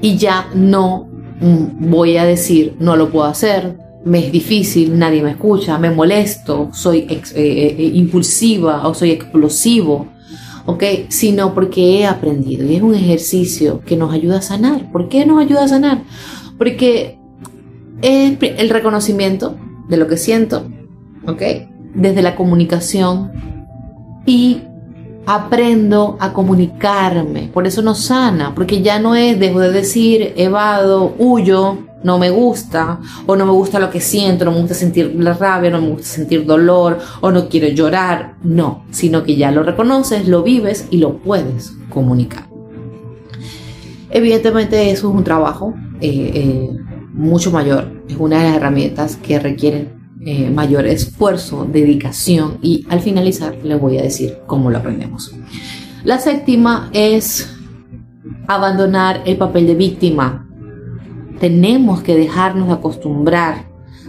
Y 0.00 0.16
ya 0.16 0.48
no 0.54 1.08
mm, 1.40 1.90
voy 1.90 2.16
a 2.16 2.24
decir, 2.24 2.76
no 2.78 2.96
lo 2.96 3.10
puedo 3.10 3.26
hacer, 3.26 3.76
me 4.06 4.24
es 4.24 4.32
difícil, 4.32 4.96
nadie 4.96 5.20
me 5.20 5.32
escucha, 5.32 5.78
me 5.78 5.90
molesto, 5.90 6.70
soy 6.72 7.00
eh, 7.10 7.22
eh, 7.34 7.76
eh, 7.76 7.90
impulsiva 7.94 8.86
o 8.86 8.94
soy 8.94 9.10
explosivo, 9.10 10.06
¿ok? 10.64 10.84
Sino 11.08 11.54
porque 11.54 11.98
he 11.98 12.06
aprendido 12.06 12.64
y 12.64 12.76
es 12.76 12.82
un 12.82 12.94
ejercicio 12.94 13.80
que 13.84 13.96
nos 13.96 14.12
ayuda 14.12 14.38
a 14.38 14.42
sanar. 14.42 14.92
¿Por 14.92 15.08
qué 15.08 15.26
nos 15.26 15.42
ayuda 15.42 15.64
a 15.64 15.68
sanar? 15.68 16.04
Porque 16.56 17.18
es 18.00 18.38
el 18.40 18.70
reconocimiento 18.70 19.56
de 19.88 19.96
lo 19.96 20.06
que 20.06 20.16
siento, 20.16 20.70
¿ok? 21.26 21.42
Desde 21.94 22.22
la 22.22 22.36
comunicación 22.36 23.32
y 24.24 24.62
aprendo 25.26 26.16
a 26.20 26.32
comunicarme. 26.32 27.50
Por 27.52 27.66
eso 27.66 27.82
no 27.82 27.94
sana, 27.94 28.54
porque 28.54 28.80
ya 28.80 28.98
no 28.98 29.14
es 29.14 29.38
dejo 29.38 29.60
de 29.60 29.72
decir, 29.72 30.32
evado, 30.36 31.14
huyo, 31.18 31.78
no 32.04 32.18
me 32.18 32.30
gusta, 32.30 33.00
o 33.26 33.34
no 33.34 33.44
me 33.44 33.52
gusta 33.52 33.80
lo 33.80 33.90
que 33.90 34.00
siento, 34.00 34.44
no 34.44 34.52
me 34.52 34.60
gusta 34.60 34.74
sentir 34.74 35.12
la 35.18 35.34
rabia, 35.34 35.70
no 35.70 35.80
me 35.80 35.88
gusta 35.88 36.06
sentir 36.06 36.46
dolor, 36.46 37.00
o 37.20 37.30
no 37.32 37.48
quiero 37.48 37.68
llorar. 37.68 38.36
No, 38.44 38.84
sino 38.90 39.24
que 39.24 39.36
ya 39.36 39.50
lo 39.50 39.64
reconoces, 39.64 40.28
lo 40.28 40.44
vives 40.44 40.86
y 40.90 40.98
lo 40.98 41.18
puedes 41.18 41.72
comunicar. 41.90 42.46
Evidentemente 44.10 44.90
eso 44.92 45.08
es 45.10 45.14
un 45.14 45.24
trabajo 45.24 45.74
eh, 46.00 46.30
eh, 46.34 46.70
mucho 47.12 47.50
mayor, 47.50 48.02
es 48.08 48.16
una 48.16 48.38
de 48.38 48.44
las 48.44 48.56
herramientas 48.56 49.16
que 49.16 49.40
requieren 49.40 49.95
eh, 50.24 50.50
mayor 50.50 50.86
esfuerzo, 50.86 51.66
dedicación 51.70 52.58
y 52.62 52.86
al 52.88 53.00
finalizar 53.00 53.56
les 53.62 53.80
voy 53.80 53.98
a 53.98 54.02
decir 54.02 54.38
cómo 54.46 54.70
lo 54.70 54.78
aprendemos. 54.78 55.34
La 56.04 56.18
séptima 56.18 56.88
es 56.92 57.52
abandonar 58.46 59.22
el 59.26 59.36
papel 59.36 59.66
de 59.66 59.74
víctima. 59.74 60.48
Tenemos 61.40 62.02
que 62.02 62.16
dejarnos 62.16 62.68
de 62.68 62.74
acostumbrar, 62.74 63.66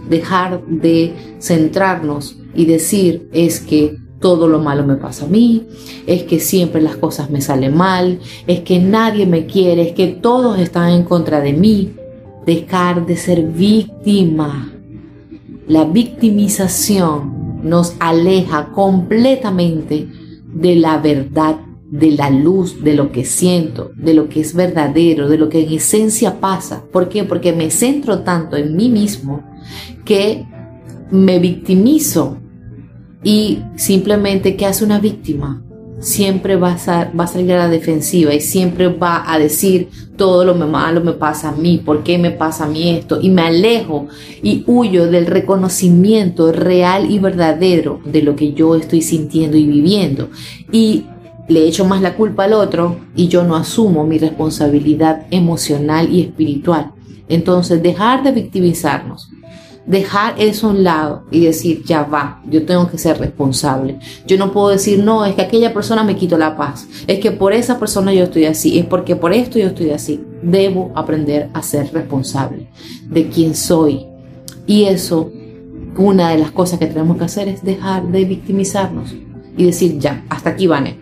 dejar 0.08 0.64
de 0.66 1.14
centrarnos 1.40 2.38
y 2.54 2.64
decir 2.64 3.28
es 3.32 3.60
que 3.60 3.98
todo 4.20 4.48
lo 4.48 4.58
malo 4.58 4.84
me 4.84 4.96
pasa 4.96 5.26
a 5.26 5.28
mí, 5.28 5.66
es 6.06 6.24
que 6.24 6.40
siempre 6.40 6.80
las 6.80 6.96
cosas 6.96 7.30
me 7.30 7.40
salen 7.40 7.76
mal, 7.76 8.18
es 8.46 8.60
que 8.60 8.80
nadie 8.80 9.26
me 9.26 9.46
quiere, 9.46 9.88
es 9.88 9.92
que 9.92 10.08
todos 10.08 10.58
están 10.58 10.90
en 10.90 11.04
contra 11.04 11.40
de 11.40 11.52
mí. 11.52 11.94
Dejar 12.46 13.04
de 13.04 13.16
ser 13.16 13.42
víctima. 13.42 14.77
La 15.68 15.84
victimización 15.84 17.60
nos 17.62 17.94
aleja 18.00 18.72
completamente 18.72 20.08
de 20.52 20.76
la 20.76 20.98
verdad, 20.98 21.60
de 21.90 22.12
la 22.12 22.30
luz, 22.30 22.82
de 22.82 22.94
lo 22.94 23.12
que 23.12 23.24
siento, 23.24 23.90
de 23.94 24.14
lo 24.14 24.28
que 24.28 24.40
es 24.40 24.54
verdadero, 24.54 25.28
de 25.28 25.38
lo 25.38 25.48
que 25.48 25.64
en 25.64 25.72
esencia 25.72 26.40
pasa. 26.40 26.84
¿Por 26.90 27.08
qué? 27.08 27.24
Porque 27.24 27.52
me 27.52 27.70
centro 27.70 28.20
tanto 28.20 28.56
en 28.56 28.74
mí 28.76 28.88
mismo 28.88 29.42
que 30.04 30.46
me 31.10 31.38
victimizo 31.38 32.38
y 33.22 33.58
simplemente, 33.76 34.56
¿qué 34.56 34.66
hace 34.66 34.84
una 34.84 35.00
víctima? 35.00 35.62
Siempre 36.00 36.56
va 36.56 36.72
a, 36.72 36.78
salir 37.26 37.52
a 37.52 37.58
la 37.58 37.68
defensiva 37.68 38.32
y 38.32 38.40
siempre 38.40 38.88
va 38.88 39.30
a 39.30 39.38
decir 39.38 39.88
todo 40.16 40.44
lo 40.44 40.54
malo 40.54 41.00
me 41.00 41.12
pasa 41.12 41.50
a 41.50 41.52
mí, 41.52 41.78
¿por 41.78 42.02
qué 42.02 42.18
me 42.18 42.30
pasa 42.30 42.64
a 42.64 42.68
mí 42.68 42.90
esto? 42.90 43.20
Y 43.20 43.30
me 43.30 43.42
alejo 43.42 44.08
y 44.42 44.64
huyo 44.66 45.10
del 45.10 45.26
reconocimiento 45.26 46.52
real 46.52 47.10
y 47.10 47.18
verdadero 47.18 48.00
de 48.04 48.22
lo 48.22 48.36
que 48.36 48.52
yo 48.52 48.74
estoy 48.74 49.00
sintiendo 49.02 49.56
y 49.56 49.66
viviendo. 49.66 50.28
Y 50.72 51.04
le 51.48 51.66
echo 51.66 51.84
más 51.84 52.02
la 52.02 52.14
culpa 52.14 52.44
al 52.44 52.52
otro 52.52 53.00
y 53.16 53.28
yo 53.28 53.44
no 53.44 53.56
asumo 53.56 54.04
mi 54.04 54.18
responsabilidad 54.18 55.26
emocional 55.30 56.12
y 56.12 56.22
espiritual. 56.22 56.92
Entonces, 57.28 57.82
dejar 57.82 58.22
de 58.22 58.32
victimizarnos, 58.32 59.30
dejar 59.88 60.34
eso 60.38 60.66
a 60.66 60.70
un 60.70 60.84
lado 60.84 61.24
y 61.30 61.40
decir, 61.40 61.82
ya 61.84 62.02
va, 62.02 62.42
yo 62.48 62.64
tengo 62.66 62.88
que 62.90 62.98
ser 62.98 63.18
responsable. 63.18 63.98
Yo 64.26 64.36
no 64.36 64.52
puedo 64.52 64.68
decir, 64.68 65.02
no, 65.02 65.24
es 65.24 65.34
que 65.34 65.42
aquella 65.42 65.72
persona 65.72 66.04
me 66.04 66.14
quitó 66.14 66.36
la 66.36 66.56
paz, 66.56 66.86
es 67.06 67.18
que 67.20 67.32
por 67.32 67.54
esa 67.54 67.78
persona 67.78 68.12
yo 68.12 68.24
estoy 68.24 68.44
así, 68.44 68.78
es 68.78 68.84
porque 68.84 69.16
por 69.16 69.32
esto 69.32 69.58
yo 69.58 69.68
estoy 69.68 69.90
así. 69.90 70.20
Debo 70.42 70.92
aprender 70.94 71.48
a 71.54 71.62
ser 71.62 71.90
responsable 71.92 72.68
de 73.08 73.28
quién 73.28 73.54
soy. 73.54 74.06
Y 74.66 74.84
eso, 74.84 75.32
una 75.96 76.30
de 76.30 76.38
las 76.38 76.50
cosas 76.50 76.78
que 76.78 76.86
tenemos 76.86 77.16
que 77.16 77.24
hacer 77.24 77.48
es 77.48 77.64
dejar 77.64 78.06
de 78.08 78.26
victimizarnos 78.26 79.14
y 79.56 79.64
decir, 79.64 79.98
ya, 79.98 80.24
hasta 80.28 80.50
aquí, 80.50 80.66
Vane, 80.66 81.00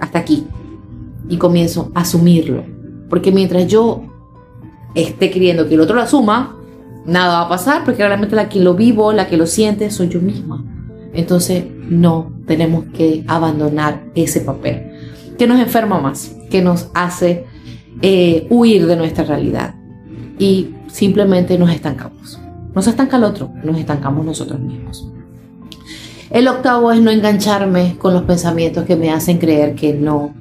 hasta 0.00 0.18
aquí. 0.18 0.44
Y 1.28 1.36
comienzo 1.36 1.92
a 1.94 2.00
asumirlo. 2.00 2.64
Porque 3.08 3.30
mientras 3.30 3.68
yo 3.68 4.02
esté 4.96 5.30
queriendo 5.30 5.68
que 5.68 5.74
el 5.74 5.80
otro 5.80 5.94
lo 5.94 6.02
asuma, 6.02 6.56
nada 7.06 7.40
va 7.40 7.46
a 7.46 7.48
pasar 7.48 7.84
porque 7.84 8.06
realmente 8.06 8.36
la 8.36 8.48
que 8.48 8.60
lo 8.60 8.74
vivo, 8.74 9.12
la 9.12 9.26
que 9.26 9.36
lo 9.36 9.46
siente, 9.46 9.90
soy 9.90 10.08
yo 10.08 10.20
misma. 10.20 10.64
Entonces 11.12 11.64
no 11.88 12.32
tenemos 12.46 12.86
que 12.86 13.24
abandonar 13.26 14.04
ese 14.14 14.40
papel 14.40 14.90
que 15.38 15.46
nos 15.46 15.60
enferma 15.60 16.00
más, 16.00 16.36
que 16.50 16.62
nos 16.62 16.88
hace 16.94 17.46
eh, 18.02 18.46
huir 18.50 18.86
de 18.86 18.96
nuestra 18.96 19.24
realidad 19.24 19.74
y 20.38 20.70
simplemente 20.88 21.58
nos 21.58 21.70
estancamos. 21.70 22.40
No 22.74 22.82
se 22.82 22.90
estanca 22.90 23.16
el 23.16 23.24
otro, 23.24 23.52
nos 23.62 23.78
estancamos 23.78 24.24
nosotros 24.26 24.58
mismos. 24.60 25.08
El 26.30 26.48
octavo 26.48 26.90
es 26.90 27.00
no 27.00 27.10
engancharme 27.10 27.96
con 27.98 28.12
los 28.12 28.22
pensamientos 28.22 28.84
que 28.84 28.96
me 28.96 29.10
hacen 29.10 29.38
creer 29.38 29.76
que 29.76 29.92
no 29.92 30.34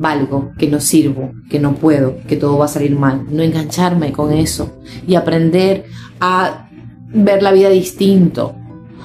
valgo, 0.00 0.52
que 0.58 0.66
no 0.66 0.80
sirvo, 0.80 1.30
que 1.50 1.60
no 1.60 1.74
puedo, 1.74 2.16
que 2.26 2.36
todo 2.36 2.56
va 2.56 2.64
a 2.64 2.68
salir 2.68 2.96
mal. 2.96 3.26
No 3.28 3.42
engancharme 3.42 4.12
con 4.12 4.32
eso 4.32 4.80
y 5.06 5.14
aprender 5.14 5.84
a 6.20 6.70
ver 7.12 7.42
la 7.42 7.52
vida 7.52 7.68
distinto, 7.68 8.54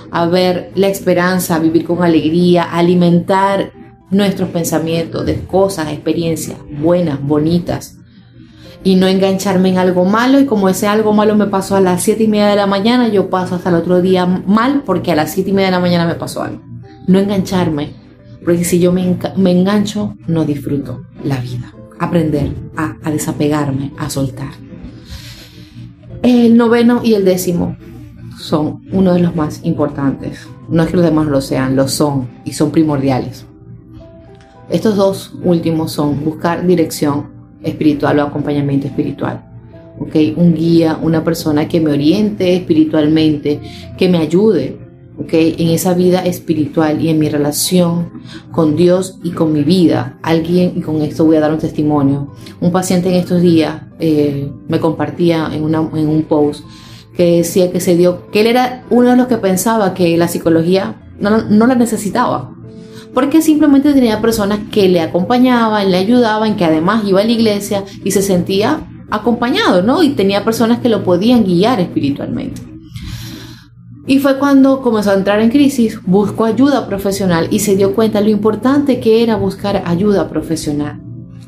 a 0.10 0.26
ver 0.26 0.72
la 0.76 0.88
esperanza, 0.88 1.56
a 1.56 1.60
vivir 1.60 1.84
con 1.84 2.02
alegría, 2.02 2.64
a 2.64 2.78
alimentar 2.78 3.74
nuestros 4.10 4.50
pensamientos 4.50 5.26
de 5.26 5.42
cosas, 5.42 5.92
experiencias 5.92 6.58
buenas, 6.80 7.22
bonitas. 7.22 7.98
Y 8.82 8.96
no 8.96 9.08
engancharme 9.08 9.70
en 9.70 9.80
algo 9.80 10.06
malo 10.06 10.40
y 10.40 10.46
como 10.46 10.70
ese 10.70 10.88
algo 10.88 11.12
malo 11.12 11.36
me 11.36 11.48
pasó 11.48 11.76
a 11.76 11.82
las 11.82 12.04
7 12.04 12.24
y 12.24 12.28
media 12.30 12.48
de 12.48 12.56
la 12.56 12.68
mañana, 12.68 13.10
yo 13.10 13.30
paso 13.30 13.56
hasta 13.56 13.68
el 13.68 13.76
otro 13.76 14.02
día 14.02 14.26
mal 14.26 14.84
porque 14.86 15.12
a 15.12 15.16
las 15.16 15.34
7 15.34 15.50
y 15.50 15.54
media 15.54 15.68
de 15.68 15.72
la 15.74 15.80
mañana 15.82 16.06
me 16.06 16.16
pasó 16.16 16.44
algo. 16.44 16.62
No 17.08 17.20
engancharme 17.20 18.05
porque 18.44 18.64
si 18.64 18.80
yo 18.80 18.92
me, 18.92 19.18
engancho, 19.52 20.16
no 20.28 20.46
disfruto 20.46 21.06
la 21.24 21.38
vida. 21.38 21.74
Aprender 22.00 22.52
a, 22.76 23.10
desapegarme, 23.10 23.94
a 23.98 24.10
soltar. 24.10 24.52
El 26.22 26.58
noveno 26.58 27.02
y 27.04 27.14
el 27.14 27.26
décimo 27.26 27.78
son 28.38 28.82
uno 28.92 29.14
de 29.14 29.22
los 29.22 29.36
más 29.36 29.62
importantes. 29.64 30.48
No 30.70 30.84
es 30.84 30.90
que 30.90 30.98
los 30.98 31.06
demás 31.06 31.28
lo 31.28 31.42
sean, 31.42 31.76
lo 31.76 31.88
son 31.88 32.28
y 32.44 32.54
son 32.54 32.72
primordiales. 32.72 33.46
Estos 34.70 34.96
dos 34.96 35.36
últimos 35.44 35.92
son 35.92 36.24
buscar 36.24 36.66
dirección 36.66 37.28
espiritual 37.62 38.20
o 38.20 38.24
acompañamiento 38.24 38.88
espiritual. 38.88 39.44
¿okay? 40.00 40.34
Un 40.36 40.54
guía, 40.54 41.00
una 41.02 41.24
persona 41.24 41.68
que 41.68 41.80
me 41.80 41.92
oriente 41.92 42.56
espiritualmente, 42.56 43.62
que 43.98 44.10
me 44.10 44.18
ayude 44.18 44.85
Okay, 45.18 45.56
en 45.60 45.70
esa 45.70 45.94
vida 45.94 46.26
espiritual 46.26 47.02
y 47.02 47.08
en 47.08 47.20
mi 47.20 47.30
relación 47.30 48.22
con 48.52 48.76
Dios 48.76 49.18
y 49.24 49.32
con 49.32 49.54
mi 49.54 49.64
vida. 49.64 50.20
Alguien, 50.22 50.74
y 50.76 50.82
con 50.82 51.02
esto 51.02 51.24
voy 51.24 51.38
a 51.38 51.40
dar 51.40 51.54
un 51.54 51.58
testimonio, 51.58 52.34
un 52.60 52.72
paciente 52.72 53.08
en 53.08 53.16
estos 53.16 53.42
días 53.42 53.84
eh, 54.00 54.52
me 54.68 54.80
compartía 54.82 55.50
en, 55.54 55.64
una, 55.64 55.80
en 55.96 56.10
un 56.10 56.24
post 56.24 56.66
que 57.16 57.38
decía 57.38 57.72
que 57.72 57.80
se 57.80 57.96
dio, 57.96 58.30
que 58.30 58.42
él 58.42 58.48
era 58.48 58.84
uno 58.90 59.12
de 59.12 59.16
los 59.16 59.28
que 59.28 59.38
pensaba 59.38 59.94
que 59.94 60.18
la 60.18 60.28
psicología 60.28 61.10
no, 61.18 61.44
no 61.44 61.66
la 61.66 61.76
necesitaba, 61.76 62.54
porque 63.14 63.42
simplemente 63.42 63.94
tenía 63.94 64.22
personas 64.22 64.60
que 64.70 64.90
le 64.90 65.00
acompañaban, 65.00 65.92
le 65.92 65.98
ayudaban, 65.98 66.58
que 66.58 66.66
además 66.66 67.06
iba 67.08 67.22
a 67.22 67.24
la 67.24 67.32
iglesia 67.32 67.86
y 68.04 68.12
se 68.12 68.22
sentía 68.22 68.86
acompañado, 69.10 69.82
¿no? 69.82 70.04
Y 70.04 70.10
tenía 70.10 70.44
personas 70.44 70.80
que 70.80 70.90
lo 70.90 71.06
podían 71.06 71.46
guiar 71.46 71.80
espiritualmente. 71.80 72.75
Y 74.08 74.20
fue 74.20 74.38
cuando 74.38 74.82
comenzó 74.82 75.12
a 75.12 75.16
entrar 75.16 75.40
en 75.40 75.50
crisis, 75.50 76.00
buscó 76.06 76.46
ayuda 76.46 76.88
profesional 76.88 77.48
y 77.50 77.60
se 77.60 77.76
dio 77.76 77.96
cuenta 77.96 78.22
lo 78.22 78.30
importante 78.30 79.00
que 79.00 79.24
era 79.24 79.36
buscar 79.36 79.82
ayuda 79.86 80.30
profesional. 80.30 81.02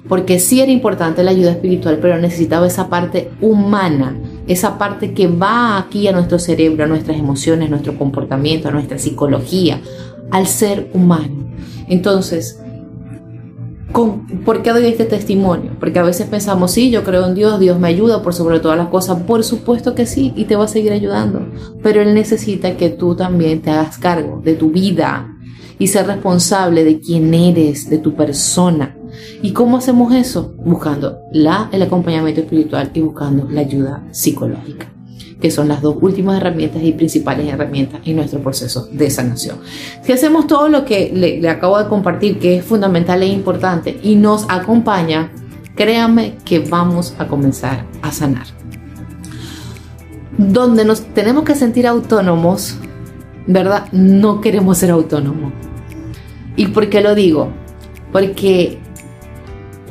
Porque 0.07 0.39
sí 0.39 0.61
era 0.61 0.71
importante 0.71 1.23
la 1.23 1.31
ayuda 1.31 1.51
espiritual, 1.51 1.99
pero 2.01 2.17
necesitaba 2.17 2.65
esa 2.65 2.87
parte 2.89 3.29
humana, 3.41 4.17
esa 4.47 4.77
parte 4.77 5.13
que 5.13 5.27
va 5.27 5.77
aquí 5.77 6.07
a 6.07 6.13
nuestro 6.13 6.39
cerebro, 6.39 6.85
a 6.85 6.87
nuestras 6.87 7.17
emociones, 7.17 7.67
a 7.67 7.71
nuestro 7.71 7.97
comportamiento, 7.97 8.69
a 8.69 8.71
nuestra 8.71 8.97
psicología, 8.97 9.81
al 10.31 10.47
ser 10.47 10.89
humano. 10.93 11.51
Entonces, 11.89 12.59
¿Por 13.93 14.61
qué 14.61 14.71
doy 14.71 14.85
este 14.85 15.05
testimonio? 15.05 15.71
Porque 15.79 15.99
a 15.99 16.03
veces 16.03 16.27
pensamos, 16.27 16.71
sí, 16.71 16.91
yo 16.91 17.03
creo 17.03 17.25
en 17.25 17.35
Dios, 17.35 17.59
Dios 17.59 17.79
me 17.79 17.87
ayuda 17.87 18.21
por 18.21 18.33
sobre 18.33 18.59
todas 18.59 18.77
las 18.77 18.89
cosas. 18.89 19.21
Por 19.23 19.43
supuesto 19.43 19.95
que 19.95 20.05
sí, 20.05 20.33
y 20.35 20.45
te 20.45 20.55
va 20.55 20.65
a 20.65 20.67
seguir 20.67 20.91
ayudando. 20.91 21.47
Pero 21.81 22.01
Él 22.01 22.13
necesita 22.13 22.77
que 22.77 22.89
tú 22.89 23.15
también 23.15 23.61
te 23.61 23.71
hagas 23.71 23.97
cargo 23.97 24.41
de 24.43 24.53
tu 24.53 24.71
vida 24.71 25.33
y 25.79 25.87
ser 25.87 26.07
responsable 26.07 26.83
de 26.83 26.99
quién 26.99 27.33
eres, 27.33 27.89
de 27.89 27.97
tu 27.97 28.13
persona. 28.15 28.95
¿Y 29.41 29.51
cómo 29.51 29.77
hacemos 29.77 30.13
eso? 30.13 30.53
Buscando 30.57 31.19
la, 31.31 31.69
el 31.71 31.81
acompañamiento 31.81 32.41
espiritual 32.41 32.91
y 32.93 33.01
buscando 33.01 33.47
la 33.49 33.61
ayuda 33.61 34.07
psicológica 34.11 34.96
que 35.39 35.51
son 35.51 35.67
las 35.67 35.81
dos 35.81 35.97
últimas 36.01 36.41
herramientas 36.41 36.81
y 36.83 36.93
principales 36.93 37.47
herramientas 37.51 38.01
en 38.05 38.15
nuestro 38.15 38.39
proceso 38.39 38.87
de 38.91 39.09
sanación. 39.09 39.57
Si 40.01 40.11
hacemos 40.11 40.47
todo 40.47 40.67
lo 40.67 40.83
que 40.83 41.11
le, 41.13 41.47
acabo 41.49 41.77
de 41.77 41.87
compartir, 41.87 42.39
que 42.39 42.57
es 42.57 42.65
fundamental 42.65 43.21
e 43.21 43.27
importante, 43.27 43.99
y 44.01 44.15
nos 44.15 44.45
acompaña, 44.49 45.31
créanme 45.75 46.37
que 46.43 46.59
vamos 46.59 47.13
a 47.19 47.27
comenzar 47.27 47.85
a 48.01 48.11
sanar. 48.11 48.47
Donde 50.37 50.85
nos 50.85 51.01
tenemos 51.13 51.43
que 51.43 51.55
sentir 51.55 51.87
autónomos, 51.87 52.75
¿verdad? 53.45 53.85
No 53.91 54.41
queremos 54.41 54.77
ser 54.77 54.91
autónomos. 54.91 55.53
¿Y 56.55 56.67
por 56.67 56.89
qué 56.89 57.01
lo 57.01 57.13
digo? 57.13 57.49
Porque 58.11 58.79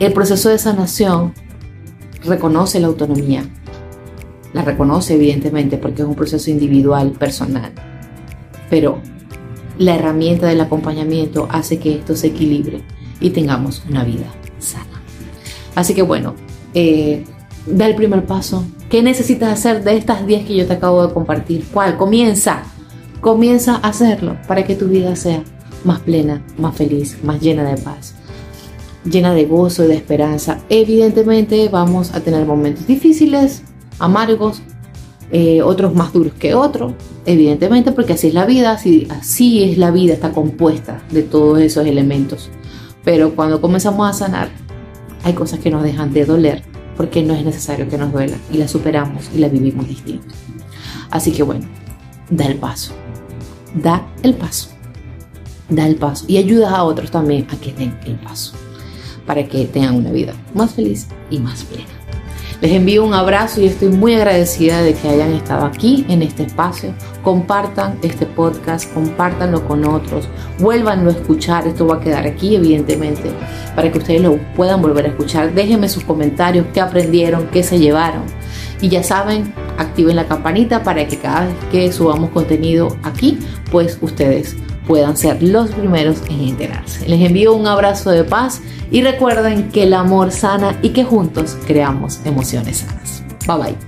el 0.00 0.12
proceso 0.12 0.48
de 0.48 0.58
sanación 0.58 1.32
reconoce 2.24 2.80
la 2.80 2.88
autonomía, 2.88 3.44
la 4.56 4.62
reconoce 4.62 5.12
evidentemente 5.12 5.76
porque 5.76 6.00
es 6.00 6.08
un 6.08 6.14
proceso 6.14 6.50
individual, 6.50 7.10
personal. 7.12 7.72
Pero 8.70 9.02
la 9.76 9.96
herramienta 9.96 10.46
del 10.46 10.62
acompañamiento 10.62 11.46
hace 11.50 11.78
que 11.78 11.96
esto 11.96 12.16
se 12.16 12.28
equilibre 12.28 12.80
y 13.20 13.30
tengamos 13.30 13.82
una 13.86 14.02
vida 14.02 14.24
sana. 14.58 15.02
Así 15.74 15.92
que 15.92 16.00
bueno, 16.00 16.34
eh, 16.72 17.22
da 17.66 17.86
el 17.86 17.94
primer 17.96 18.24
paso. 18.24 18.64
¿Qué 18.88 19.02
necesitas 19.02 19.52
hacer 19.52 19.84
de 19.84 19.94
estas 19.98 20.26
10 20.26 20.46
que 20.46 20.56
yo 20.56 20.66
te 20.66 20.72
acabo 20.72 21.06
de 21.06 21.12
compartir? 21.12 21.66
¿Cuál? 21.70 21.98
Comienza. 21.98 22.62
Comienza 23.20 23.74
a 23.74 23.88
hacerlo 23.88 24.38
para 24.48 24.64
que 24.64 24.74
tu 24.74 24.86
vida 24.86 25.16
sea 25.16 25.44
más 25.84 26.00
plena, 26.00 26.42
más 26.56 26.74
feliz, 26.74 27.18
más 27.22 27.42
llena 27.42 27.62
de 27.64 27.76
paz, 27.76 28.14
llena 29.04 29.34
de 29.34 29.44
gozo 29.44 29.84
y 29.84 29.88
de 29.88 29.96
esperanza. 29.96 30.60
Evidentemente 30.70 31.68
vamos 31.68 32.14
a 32.14 32.20
tener 32.20 32.46
momentos 32.46 32.86
difíciles, 32.86 33.62
amargos, 33.98 34.62
eh, 35.32 35.62
otros 35.62 35.94
más 35.94 36.12
duros 36.12 36.32
que 36.38 36.54
otros, 36.54 36.94
evidentemente, 37.24 37.92
porque 37.92 38.12
así 38.12 38.28
es 38.28 38.34
la 38.34 38.46
vida, 38.46 38.72
así, 38.72 39.64
es 39.64 39.78
la 39.78 39.90
vida, 39.90 40.14
está 40.14 40.32
compuesta 40.32 41.02
de 41.10 41.22
todos 41.22 41.60
esos 41.60 41.86
elementos. 41.86 42.50
Pero 43.04 43.34
cuando 43.34 43.60
comenzamos 43.60 44.08
a 44.08 44.12
sanar, 44.12 44.50
hay 45.24 45.32
cosas 45.32 45.58
que 45.58 45.70
nos 45.70 45.82
dejan 45.82 46.12
de 46.12 46.24
doler 46.24 46.62
porque 46.96 47.22
no 47.22 47.34
es 47.34 47.44
necesario 47.44 47.88
que 47.88 47.98
nos 47.98 48.12
duela 48.12 48.36
y 48.52 48.58
las 48.58 48.70
superamos 48.70 49.30
y 49.34 49.38
las 49.38 49.52
vivimos 49.52 49.86
distinto. 49.86 50.34
Así 51.10 51.32
que 51.32 51.42
bueno, 51.42 51.66
da 52.30 52.46
el 52.46 52.56
paso, 52.56 52.92
da 53.74 54.06
el 54.22 54.34
paso, 54.34 54.70
da 55.68 55.86
el 55.86 55.96
paso 55.96 56.24
y 56.28 56.36
ayuda 56.36 56.70
a 56.70 56.84
otros 56.84 57.10
también 57.10 57.46
a 57.50 57.56
que 57.56 57.72
den 57.72 57.98
el 58.06 58.14
paso 58.16 58.54
para 59.26 59.46
que 59.46 59.66
tengan 59.66 59.96
una 59.96 60.12
vida 60.12 60.34
más 60.54 60.74
feliz 60.74 61.08
y 61.30 61.38
más 61.38 61.64
plena. 61.64 61.95
Les 62.62 62.72
envío 62.72 63.04
un 63.04 63.12
abrazo 63.12 63.60
y 63.60 63.66
estoy 63.66 63.88
muy 63.88 64.14
agradecida 64.14 64.80
de 64.80 64.94
que 64.94 65.08
hayan 65.08 65.34
estado 65.34 65.66
aquí 65.66 66.06
en 66.08 66.22
este 66.22 66.44
espacio. 66.44 66.94
Compartan 67.22 67.98
este 68.02 68.24
podcast, 68.24 68.90
compártanlo 68.94 69.66
con 69.68 69.84
otros, 69.84 70.26
vuélvanlo 70.58 71.10
a 71.10 71.12
escuchar. 71.12 71.66
Esto 71.66 71.86
va 71.86 71.96
a 71.96 72.00
quedar 72.00 72.26
aquí, 72.26 72.56
evidentemente, 72.56 73.30
para 73.74 73.92
que 73.92 73.98
ustedes 73.98 74.22
lo 74.22 74.38
puedan 74.54 74.80
volver 74.80 75.04
a 75.04 75.08
escuchar. 75.08 75.52
Déjenme 75.52 75.90
sus 75.90 76.02
comentarios, 76.04 76.66
qué 76.72 76.80
aprendieron, 76.80 77.46
qué 77.48 77.62
se 77.62 77.78
llevaron. 77.78 78.22
Y 78.80 78.88
ya 78.88 79.02
saben, 79.02 79.52
activen 79.76 80.16
la 80.16 80.26
campanita 80.26 80.82
para 80.82 81.06
que 81.06 81.18
cada 81.18 81.46
vez 81.46 81.54
que 81.70 81.92
subamos 81.92 82.30
contenido 82.30 82.96
aquí, 83.02 83.38
pues 83.70 83.98
ustedes 84.00 84.56
puedan 84.86 85.16
ser 85.16 85.42
los 85.42 85.70
primeros 85.70 86.18
en 86.30 86.40
enterarse. 86.40 87.08
Les 87.08 87.20
envío 87.20 87.54
un 87.54 87.66
abrazo 87.66 88.10
de 88.10 88.24
paz 88.24 88.62
y 88.90 89.02
recuerden 89.02 89.70
que 89.70 89.84
el 89.84 89.94
amor 89.94 90.32
sana 90.32 90.78
y 90.82 90.90
que 90.90 91.04
juntos 91.04 91.56
creamos 91.66 92.20
emociones 92.24 92.78
sanas. 92.78 93.22
Bye 93.46 93.56
bye. 93.56 93.85